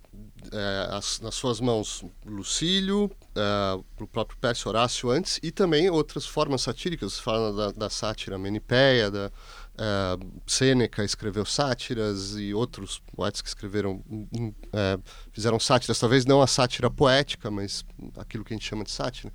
[0.53, 6.26] é, as, nas suas mãos Lucílio, é, o próprio Pércio Horácio antes, e também outras
[6.26, 9.33] formas satíricas, fala da, da sátira Menipéia, da,
[9.78, 14.05] é, Sêneca escreveu sátiras e outros poetas que escreveram,
[14.72, 14.99] é,
[15.33, 17.85] fizeram sátiras, talvez não a sátira poética, mas
[18.18, 19.33] aquilo que a gente chama de sátira.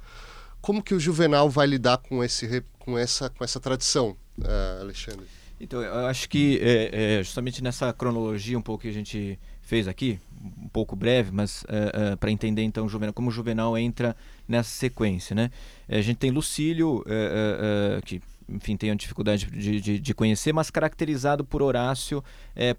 [0.61, 5.25] Como que o Juvenal vai lidar com, esse, com, essa, com essa tradição, é, Alexandre?
[5.59, 9.85] Então, eu acho que é, é, justamente nessa cronologia um pouco que a gente fez
[9.85, 13.31] aqui, um pouco breve, mas uh, eh, uh, eh, para entender então Juvenal, como o
[13.31, 14.15] Juvenal entra
[14.47, 15.35] nessa sequência.
[15.35, 15.51] Né?
[15.89, 21.43] A gente tem Lucílio, uh, que enfim, tenho dificuldade de, de, de, conhecer, mas caracterizado
[21.43, 22.23] por Horácio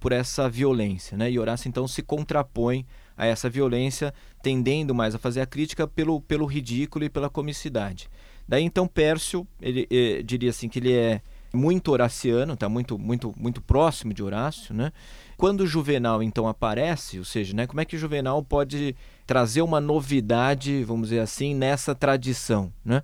[0.01, 1.15] por essa violência.
[1.15, 1.31] Né?
[1.31, 2.87] E Horácio então se contrapõe
[3.19, 8.09] a essa violência, tendendo mais a fazer a crítica pelo, pelo ridículo e pela comicidade.
[8.49, 11.21] Daí então Pércio, ele, ele diria assim que ele é
[11.53, 14.93] muito horaciano, está muito, muito, muito próximo de Horácio, né?
[15.39, 19.63] Quando o Juvenal então aparece, ou seja, né, como é que o Juvenal pode trazer
[19.63, 23.03] uma novidade, vamos dizer assim, nessa tradição, né?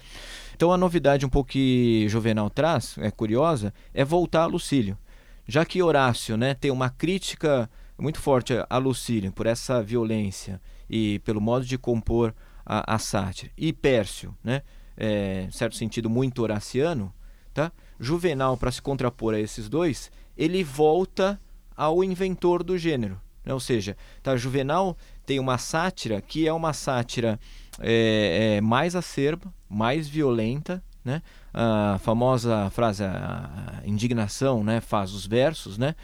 [0.57, 4.99] Então a novidade um pouco que Juvenal traz, é curiosa, é voltar a Lucílio.
[5.47, 10.61] Já que Horácio, né, tem uma crítica muito forte a Lucílio por essa violência
[10.91, 12.35] e pelo modo de compor
[12.66, 14.62] a, a sátira, e Pércio, né,
[14.97, 17.14] é, certo sentido muito horaciano,
[17.53, 17.70] tá?
[18.01, 21.41] Juvenal, para se contrapor a esses dois, ele volta
[21.77, 23.20] ao inventor do gênero.
[23.47, 24.97] Ou seja, tá, Juvenal
[25.27, 27.39] tem uma sátira que é uma sátira
[27.81, 31.20] é, é, mais acerba, mais violenta, né?
[31.53, 35.95] a famosa frase, a indignação, né, faz os versos, né?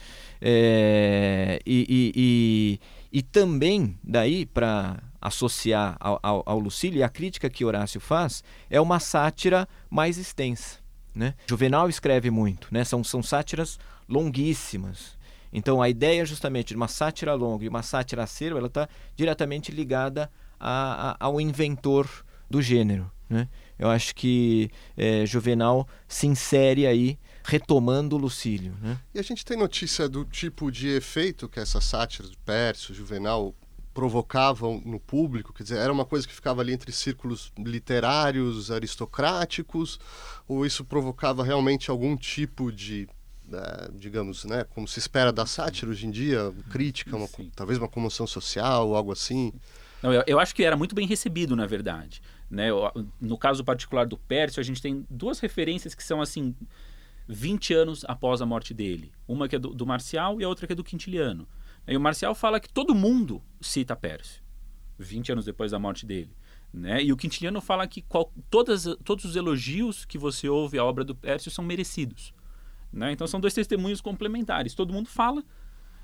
[0.41, 2.13] É, e, e,
[3.13, 8.01] e, e, também daí para associar ao, ao, ao Lucílio e a crítica que Horácio
[8.01, 10.79] faz é uma sátira mais extensa,
[11.15, 11.35] né?
[11.47, 12.85] Juvenal escreve muito, né?
[12.85, 15.19] São, são sátiras longuíssimas.
[15.53, 19.73] Então a ideia justamente de uma sátira longa e uma sátira acerba, ela está diretamente
[19.73, 22.09] ligada a, a, ao inventor
[22.49, 23.11] do gênero.
[23.29, 23.49] Né?
[23.79, 28.75] Eu acho que é, Juvenal se insere aí retomando Lucílio.
[28.83, 28.99] Né?
[29.15, 33.55] E a gente tem notícia do tipo de efeito que essas sátiras de Pércio, Juvenal
[33.95, 39.99] provocavam no público, quer dizer, era uma coisa que ficava ali entre círculos literários, aristocráticos,
[40.47, 43.09] ou isso provocava realmente algum tipo de
[43.53, 47.89] uh, digamos, né, como se espera da sátira hoje em dia, crítica, uma, talvez uma
[47.89, 49.53] comoção social, algo assim?
[50.03, 52.23] Não, eu, eu acho que era muito bem recebido, na verdade.
[52.51, 52.69] Né?
[53.21, 56.55] No caso particular do Pércio, a gente tem duas referências que são assim
[57.29, 59.13] 20 anos após a morte dele.
[59.29, 61.47] Uma que é do, do Marcial e a outra que é do Quintiliano.
[61.87, 64.43] E o Marcial fala que todo mundo cita Pércio,
[64.99, 66.31] 20 anos depois da morte dele.
[66.73, 67.03] Né?
[67.03, 71.05] E o Quintiliano fala que qual, todas, todos os elogios que você ouve à obra
[71.05, 72.33] do Pércio são merecidos.
[72.93, 73.13] Né?
[73.13, 74.75] Então são dois testemunhos complementares.
[74.75, 75.43] Todo mundo fala,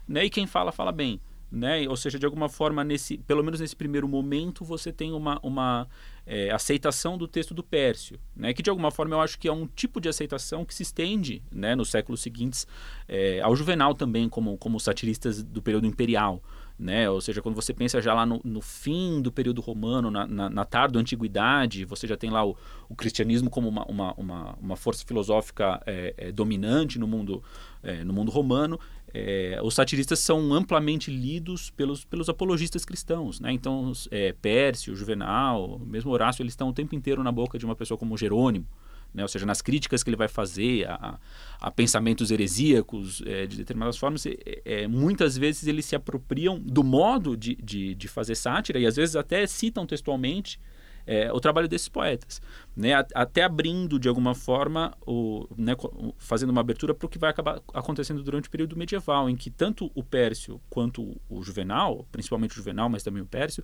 [0.06, 0.24] né?
[0.24, 1.20] e quem fala, fala bem
[1.50, 1.88] né?
[1.88, 5.88] Ou seja, de alguma forma, nesse, pelo menos nesse primeiro momento, você tem uma, uma
[6.26, 8.52] é, aceitação do texto do Pércio, né?
[8.52, 11.42] Que de alguma forma eu acho que é um tipo de aceitação que se estende,
[11.50, 11.74] né?
[11.74, 12.66] Nos séculos seguintes
[13.08, 16.42] é, ao Juvenal também, como, como satiristas do período imperial.
[16.78, 17.08] Né?
[17.08, 20.50] Ou seja, quando você pensa já lá no, no fim do período romano, na, na,
[20.50, 22.54] na tarde da antiguidade, você já tem lá o,
[22.88, 27.42] o cristianismo como uma, uma, uma, uma força filosófica é, é, dominante no mundo,
[27.82, 28.78] é, no mundo romano,
[29.14, 33.40] é, os satiristas são amplamente lidos pelos, pelos apologistas cristãos.
[33.40, 33.52] Né?
[33.52, 37.74] Então, é, Pércio, Juvenal, mesmo Horácio, eles estão o tempo inteiro na boca de uma
[37.74, 38.66] pessoa como Jerônimo.
[39.12, 39.22] Né?
[39.22, 41.18] Ou seja, nas críticas que ele vai fazer a,
[41.60, 46.84] a pensamentos heresíacos é, de determinadas formas, é, é, muitas vezes eles se apropriam do
[46.84, 50.60] modo de, de, de fazer sátira e às vezes até citam textualmente
[51.06, 52.42] é, o trabalho desses poetas,
[52.76, 52.92] né?
[53.14, 55.74] até abrindo de alguma forma, o, né,
[56.18, 59.48] fazendo uma abertura para o que vai acabar acontecendo durante o período medieval, em que
[59.48, 63.62] tanto o Pércio quanto o Juvenal, principalmente o Juvenal, mas também o Pércio,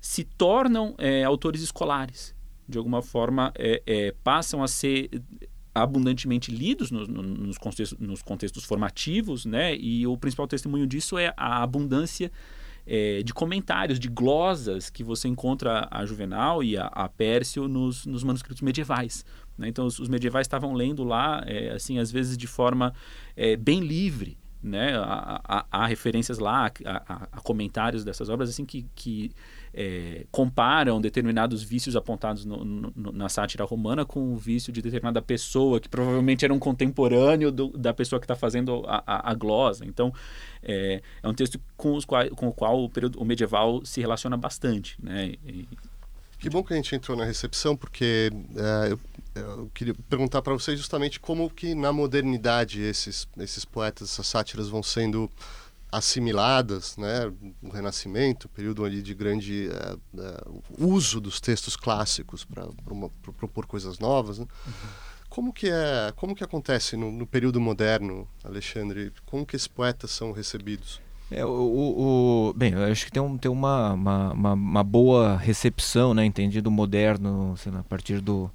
[0.00, 2.34] se tornam é, autores escolares,
[2.72, 5.08] de alguma forma é, é passam a ser
[5.74, 9.74] abundantemente lidos no, no, nos, contextos, nos contextos formativos, né?
[9.76, 12.30] E o principal testemunho disso é a abundância
[12.86, 18.04] é, de comentários, de glosas que você encontra a Juvenal e a, a Pércio nos,
[18.06, 19.24] nos manuscritos medievais.
[19.56, 19.68] Né?
[19.68, 22.92] Então, os, os, medievais estavam lendo lá, é, assim, às vezes de forma
[23.36, 24.36] é, bem livre.
[24.62, 24.96] Né?
[24.96, 29.32] Há, há, há referências lá, há, há, comentários dessas obras assim que, que
[29.74, 35.20] é, comparam determinados vícios apontados no, no, na sátira romana com o vício de determinada
[35.20, 39.34] pessoa, que provavelmente era um contemporâneo do, da pessoa que está fazendo a, a, a,
[39.34, 39.84] glosa.
[39.84, 40.12] Então,
[40.62, 44.36] é, é um texto com, os com o qual o, período, o medieval se relaciona
[44.36, 44.96] bastante.
[45.02, 45.34] Né?
[45.44, 45.66] E,
[46.38, 48.98] que bom que a gente entrou na recepção, porque é, eu,
[49.34, 54.68] eu, queria perguntar para vocês justamente como que na modernidade esses, esses poetas, essas sátiras
[54.68, 55.30] vão sendo
[55.90, 57.30] assimiladas, né,
[57.62, 62.66] o Renascimento, período ali de grande uh, uh, uso dos textos clássicos para
[63.36, 64.38] propor coisas novas.
[64.38, 64.46] Né?
[64.66, 64.72] Uhum.
[65.28, 69.12] Como que é, como que acontece no, no, período moderno, Alexandre?
[69.26, 71.00] Como que esses poetas são recebidos?
[71.30, 74.84] É, o, o, o, bem, eu acho que tem, um, tem uma, uma, uma, uma
[74.84, 78.50] boa recepção, né, entendido moderno, lá, a partir do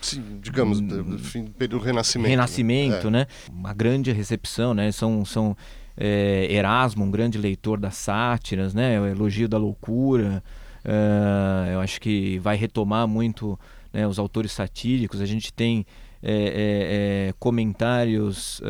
[0.00, 2.30] Sim, digamos, do, do, fim, do Renascimento.
[2.30, 3.20] Renascimento, né?
[3.20, 3.22] É.
[3.22, 3.26] né?
[3.52, 4.90] Uma grande recepção, né?
[4.92, 5.56] São, são
[5.96, 9.00] é, Erasmo, um grande leitor das sátiras, né?
[9.00, 10.42] O elogio da loucura.
[10.84, 13.58] É, eu acho que vai retomar muito
[13.92, 15.20] né, os autores satíricos.
[15.20, 15.86] A gente tem
[16.22, 18.60] é comentários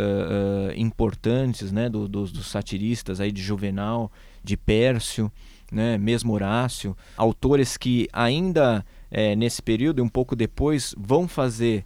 [0.77, 4.09] importantes né, do, dos, dos, satiristas aí de Juvenal,
[4.45, 5.33] de Pércio,
[5.73, 8.85] né, mesmo Horácio, autores que ainda
[9.37, 11.85] nesse período e um pouco depois vão fazer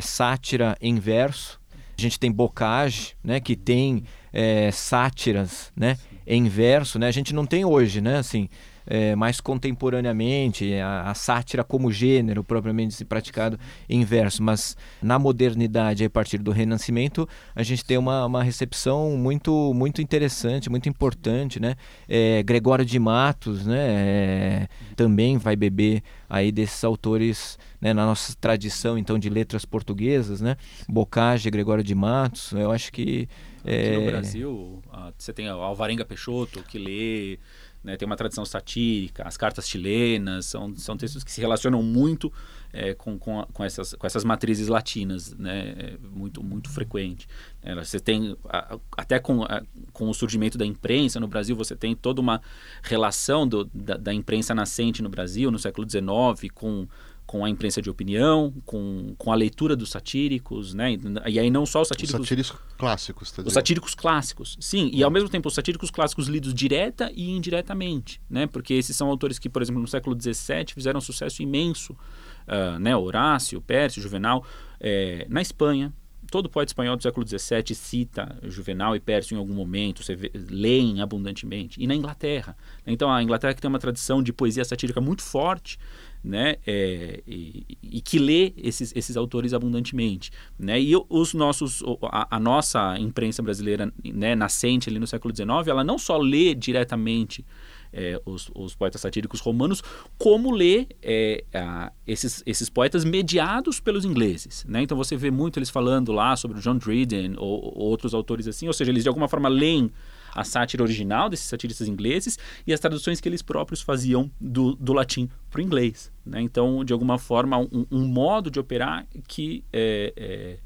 [0.00, 1.60] sátira em verso.
[1.98, 5.96] A gente tem Bocage, né, que tem é, sátiras, né?
[6.26, 7.06] Em verso, né?
[7.06, 8.18] A gente não tem hoje, né?
[8.18, 8.50] Assim,
[8.86, 13.58] é, mais contemporaneamente, a, a, sátira como gênero propriamente se praticado
[13.88, 19.16] em verso, mas na modernidade, a partir do Renascimento, a gente tem uma, uma recepção
[19.16, 21.74] muito, muito interessante, muito importante, né?
[22.08, 23.86] É, Gregório de Matos, né?
[23.88, 30.40] É, também vai beber aí desses autores né, na nossa tradição então de letras portuguesas,
[30.40, 30.56] né?
[30.88, 33.28] Bocage, Gregório de Matos, eu acho que
[33.66, 34.10] Aqui no é.
[34.12, 34.82] Brasil,
[35.18, 37.38] você tem Alvarenga Peixoto, que lê
[37.86, 37.96] né?
[37.96, 42.32] tem uma tradição satírica, as cartas chilenas, são, são textos que se relacionam muito
[42.72, 45.74] é, com, com, a, com, essas, com essas matrizes latinas, né?
[45.78, 47.28] É muito, muito frequente.
[47.62, 49.62] É, você tem, a, até com, a,
[49.92, 52.42] com o surgimento da imprensa no Brasil, você tem toda uma
[52.82, 56.88] relação do, da, da imprensa nascente no Brasil, no século XIX, com
[57.26, 60.96] com a imprensa de opinião, com, com a leitura dos satíricos, né?
[61.26, 62.20] E aí não só os satíricos...
[62.20, 64.90] Os satíricos clássicos, tá Os satíricos clássicos, sim.
[64.92, 68.46] E ao mesmo tempo os satíricos clássicos lidos direta e indiretamente, né?
[68.46, 72.78] Porque esses são autores que, por exemplo, no século XVII fizeram um sucesso imenso, uh,
[72.78, 72.96] né?
[72.96, 74.44] Horácio, Pércio, Juvenal,
[74.78, 75.92] é, na Espanha,
[76.30, 80.30] todo poeta espanhol do século XVII cita Juvenal e Pércio em algum momento, você vê,
[80.34, 81.82] leem abundantemente.
[81.82, 82.56] E na Inglaterra.
[82.86, 85.78] Então, a Inglaterra que tem uma tradição de poesia satírica muito forte,
[86.26, 92.36] né, é, e, e, que lê esses, esses autores abundantemente, né, e os nossos, a,
[92.36, 97.46] a nossa imprensa brasileira, né, nascente ali no século XIX, ela não só lê diretamente
[97.92, 99.84] é, os, os, poetas satíricos romanos,
[100.18, 104.64] como lê é, a, esses, esses poetas mediados pelos ingleses.
[104.68, 104.82] Né?
[104.82, 108.48] Então você vê muito eles falando lá sobre o John Dryden ou, ou outros autores
[108.48, 109.92] assim, ou seja, eles de alguma forma leem
[110.36, 114.92] a sátira original desses satiristas ingleses e as traduções que eles próprios faziam do, do
[114.92, 116.12] latim para o inglês.
[116.24, 116.42] Né?
[116.42, 120.56] Então, de alguma forma, um, um modo de operar que é, é,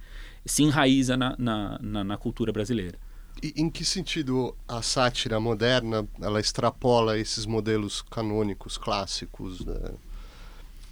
[0.44, 2.98] se enraiza na, na, na, na cultura brasileira.
[3.40, 9.64] E em que sentido a sátira moderna ela extrapola esses modelos canônicos clássicos?
[9.64, 9.92] Né?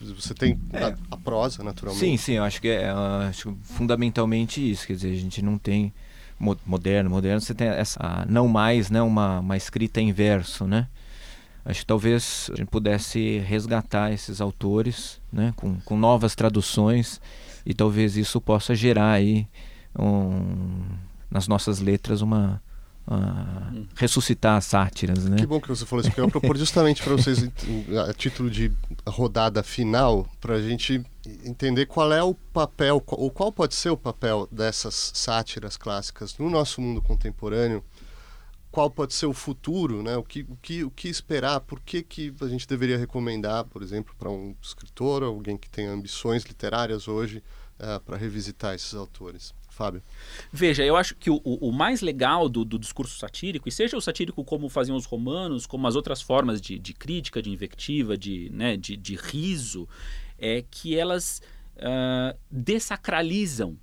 [0.00, 0.84] Você tem é.
[0.84, 2.04] a, a, prosa, naturalmente.
[2.04, 4.86] Sim, sim, eu acho que é acho fundamentalmente isso.
[4.86, 5.92] Quer dizer, a gente não tem
[6.38, 10.86] moderno, moderno, você tem essa não mais, né, uma, uma escrita em verso, né?
[11.64, 17.20] Acho que talvez a gente pudesse resgatar esses autores, né, com, com novas traduções
[17.66, 19.46] e talvez isso possa gerar aí
[19.98, 20.86] um,
[21.30, 22.62] nas nossas letras uma
[23.94, 25.36] ressuscitar as sátiras, né?
[25.36, 27.42] Que bom que você falou isso, porque eu propor justamente para vocês,
[28.08, 28.70] a título de
[29.06, 31.04] rodada final, para a gente
[31.44, 36.50] entender qual é o papel, ou qual pode ser o papel dessas sátiras clássicas no
[36.50, 37.82] nosso mundo contemporâneo,
[38.70, 40.16] qual pode ser o futuro, né?
[40.16, 43.82] o, que, o, que, o que esperar, por que, que a gente deveria recomendar, por
[43.82, 47.42] exemplo, para um escritor, alguém que tem ambições literárias hoje, uh,
[47.80, 49.54] eh, para revisitar esses autores.
[49.78, 50.02] Fábio?
[50.52, 54.00] Veja, eu acho que o, o mais legal do, do, discurso satírico, e seja o
[54.00, 58.50] satírico como faziam os romanos, como as outras formas de, de crítica, de invectiva, de,
[58.52, 59.88] né, de, de riso,
[60.36, 61.40] é que elas
[61.76, 63.78] uh, desacralizam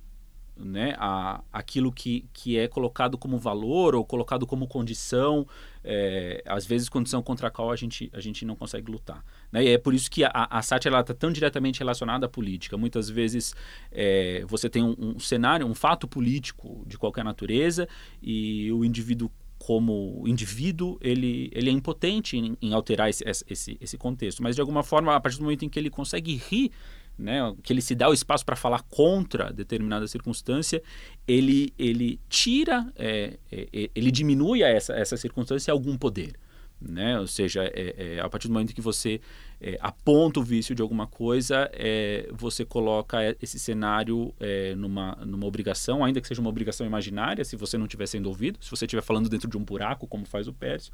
[0.56, 5.46] né, a, aquilo que, que é colocado como valor ou colocado como condição,
[5.84, 9.24] é, às vezes condição contra a qual a gente, a gente não consegue lutar.
[9.52, 9.64] Né?
[9.64, 12.76] E é por isso que a, a sátira está tão diretamente relacionada à política.
[12.76, 13.54] Muitas vezes
[13.92, 17.88] é, você tem um, um cenário, um fato político de qualquer natureza
[18.22, 23.98] e o indivíduo como indivíduo, ele, ele é impotente em, em alterar esse, esse, esse
[23.98, 24.42] contexto.
[24.42, 26.70] Mas, de alguma forma, a partir do momento em que ele consegue rir
[27.18, 30.82] né, que ele se dá o espaço para falar contra determinada circunstância,
[31.26, 36.34] ele, ele tira, é, é, ele diminui a essa, essa circunstância algum poder.
[36.78, 37.18] Né?
[37.18, 39.18] Ou seja, é, é a partir do momento que você
[39.58, 44.34] é, aponta o vício de alguma coisa, é, você coloca esse cenário
[44.76, 48.58] numa, numa obrigação, ainda que seja uma obrigação imaginária, se você não estiver sendo ouvido,
[48.62, 50.92] se você estiver falando dentro de um buraco, como faz o Pércio,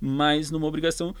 [0.00, 1.14] mas numa obrigação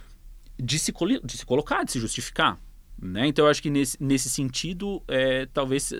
[0.60, 0.92] de se,
[1.24, 2.58] de se colocar, de se justificar.
[3.02, 3.26] Né?
[3.26, 5.92] Então eu acho que nesse, nesse sentido, é, talvez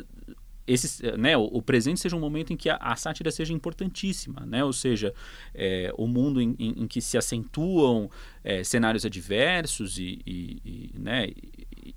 [0.64, 4.46] esse, né, o, o, presente seja um momento em que a, a sátira seja importantíssima,
[4.46, 4.64] né?
[4.64, 5.12] ou seja,
[5.52, 8.08] é, o mundo em, em, em, que se acentuam
[8.44, 11.94] é, cenários adversos e, e, e né, e,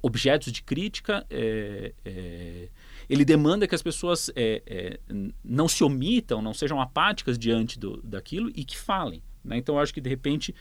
[0.00, 2.68] objetos de crítica, é, é,
[3.10, 5.00] ele demanda que as pessoas é, é,
[5.44, 9.20] não se omitam, não sejam apáticas diante do, daquilo e que falem.
[9.44, 9.56] Né?
[9.56, 10.54] Então acho que de repente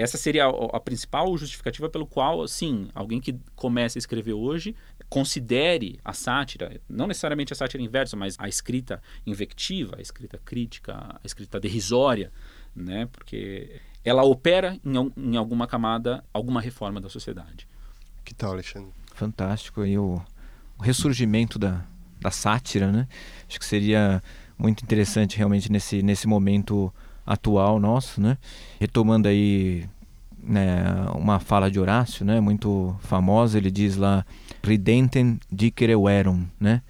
[0.00, 4.74] essa seria a, a, principal justificativa pelo qual, assim, alguém que começa a escrever hoje
[5.08, 10.94] considere a sátira, não necessariamente a sátira inversa, mas a escrita invectiva, a escrita crítica,
[10.94, 12.30] a escrita derrisória,
[12.76, 13.06] né?
[13.10, 17.66] Porque ela opera em, em alguma camada, alguma reforma da sociedade.
[18.24, 18.92] Que tal, Alexandre?
[19.14, 19.84] Fantástico.
[19.84, 20.22] E o,
[20.78, 21.84] o ressurgimento da,
[22.20, 23.08] da sátira, né?
[23.48, 24.22] Acho que seria
[24.58, 26.92] muito interessante realmente nesse, nesse momento
[27.28, 28.38] atual nosso, né?
[28.80, 29.84] Retomando aí
[30.42, 30.82] né,
[31.14, 34.24] uma fala de Horácio, né, muito famosa, ele diz lá
[34.64, 36.80] ridentem dicere verum, né?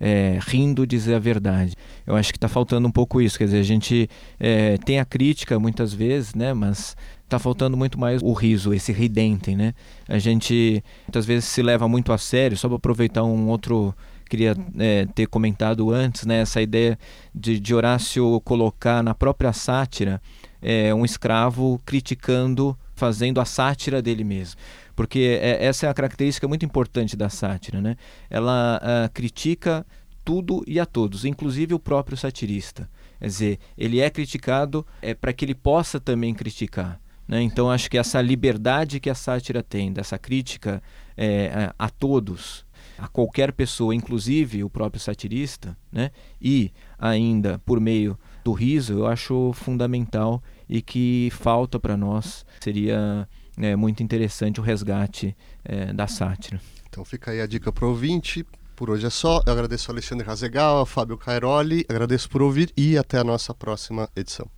[0.00, 1.74] É, rindo dizer a verdade.
[2.06, 5.04] Eu acho que está faltando um pouco isso, quer dizer, a gente é, tem a
[5.04, 9.74] crítica muitas vezes, né, mas está faltando muito mais o riso, esse ridentem, né?
[10.08, 13.92] A gente muitas vezes se leva muito a sério, só para aproveitar um outro
[14.28, 16.98] queria é, ter comentado antes, né, essa ideia
[17.34, 20.20] de, de Horácio colocar na própria sátira
[20.60, 24.60] é, um escravo criticando, fazendo a sátira dele mesmo.
[24.94, 27.80] Porque é, essa é a característica muito importante da sátira.
[27.80, 27.96] Né?
[28.28, 29.86] Ela uh, critica
[30.24, 32.90] tudo e a todos, inclusive o próprio satirista.
[33.18, 37.00] Quer dizer, ele é criticado é, para que ele possa também criticar.
[37.26, 37.42] Né?
[37.42, 40.82] Então, acho que essa liberdade que a sátira tem, dessa crítica
[41.16, 42.64] é, a, a todos,
[42.98, 46.10] a qualquer pessoa, inclusive o próprio satirista, né?
[46.40, 52.44] e ainda por meio do riso, eu acho fundamental e que falta para nós.
[52.60, 56.60] Seria é, muito interessante o resgate é, da sátira.
[56.88, 58.44] Então fica aí a dica para o ouvinte.
[58.74, 59.42] Por hoje é só.
[59.44, 63.52] Eu agradeço ao Alexandre Razegal, ao Fábio Cairoli, agradeço por ouvir e até a nossa
[63.52, 64.48] próxima edição.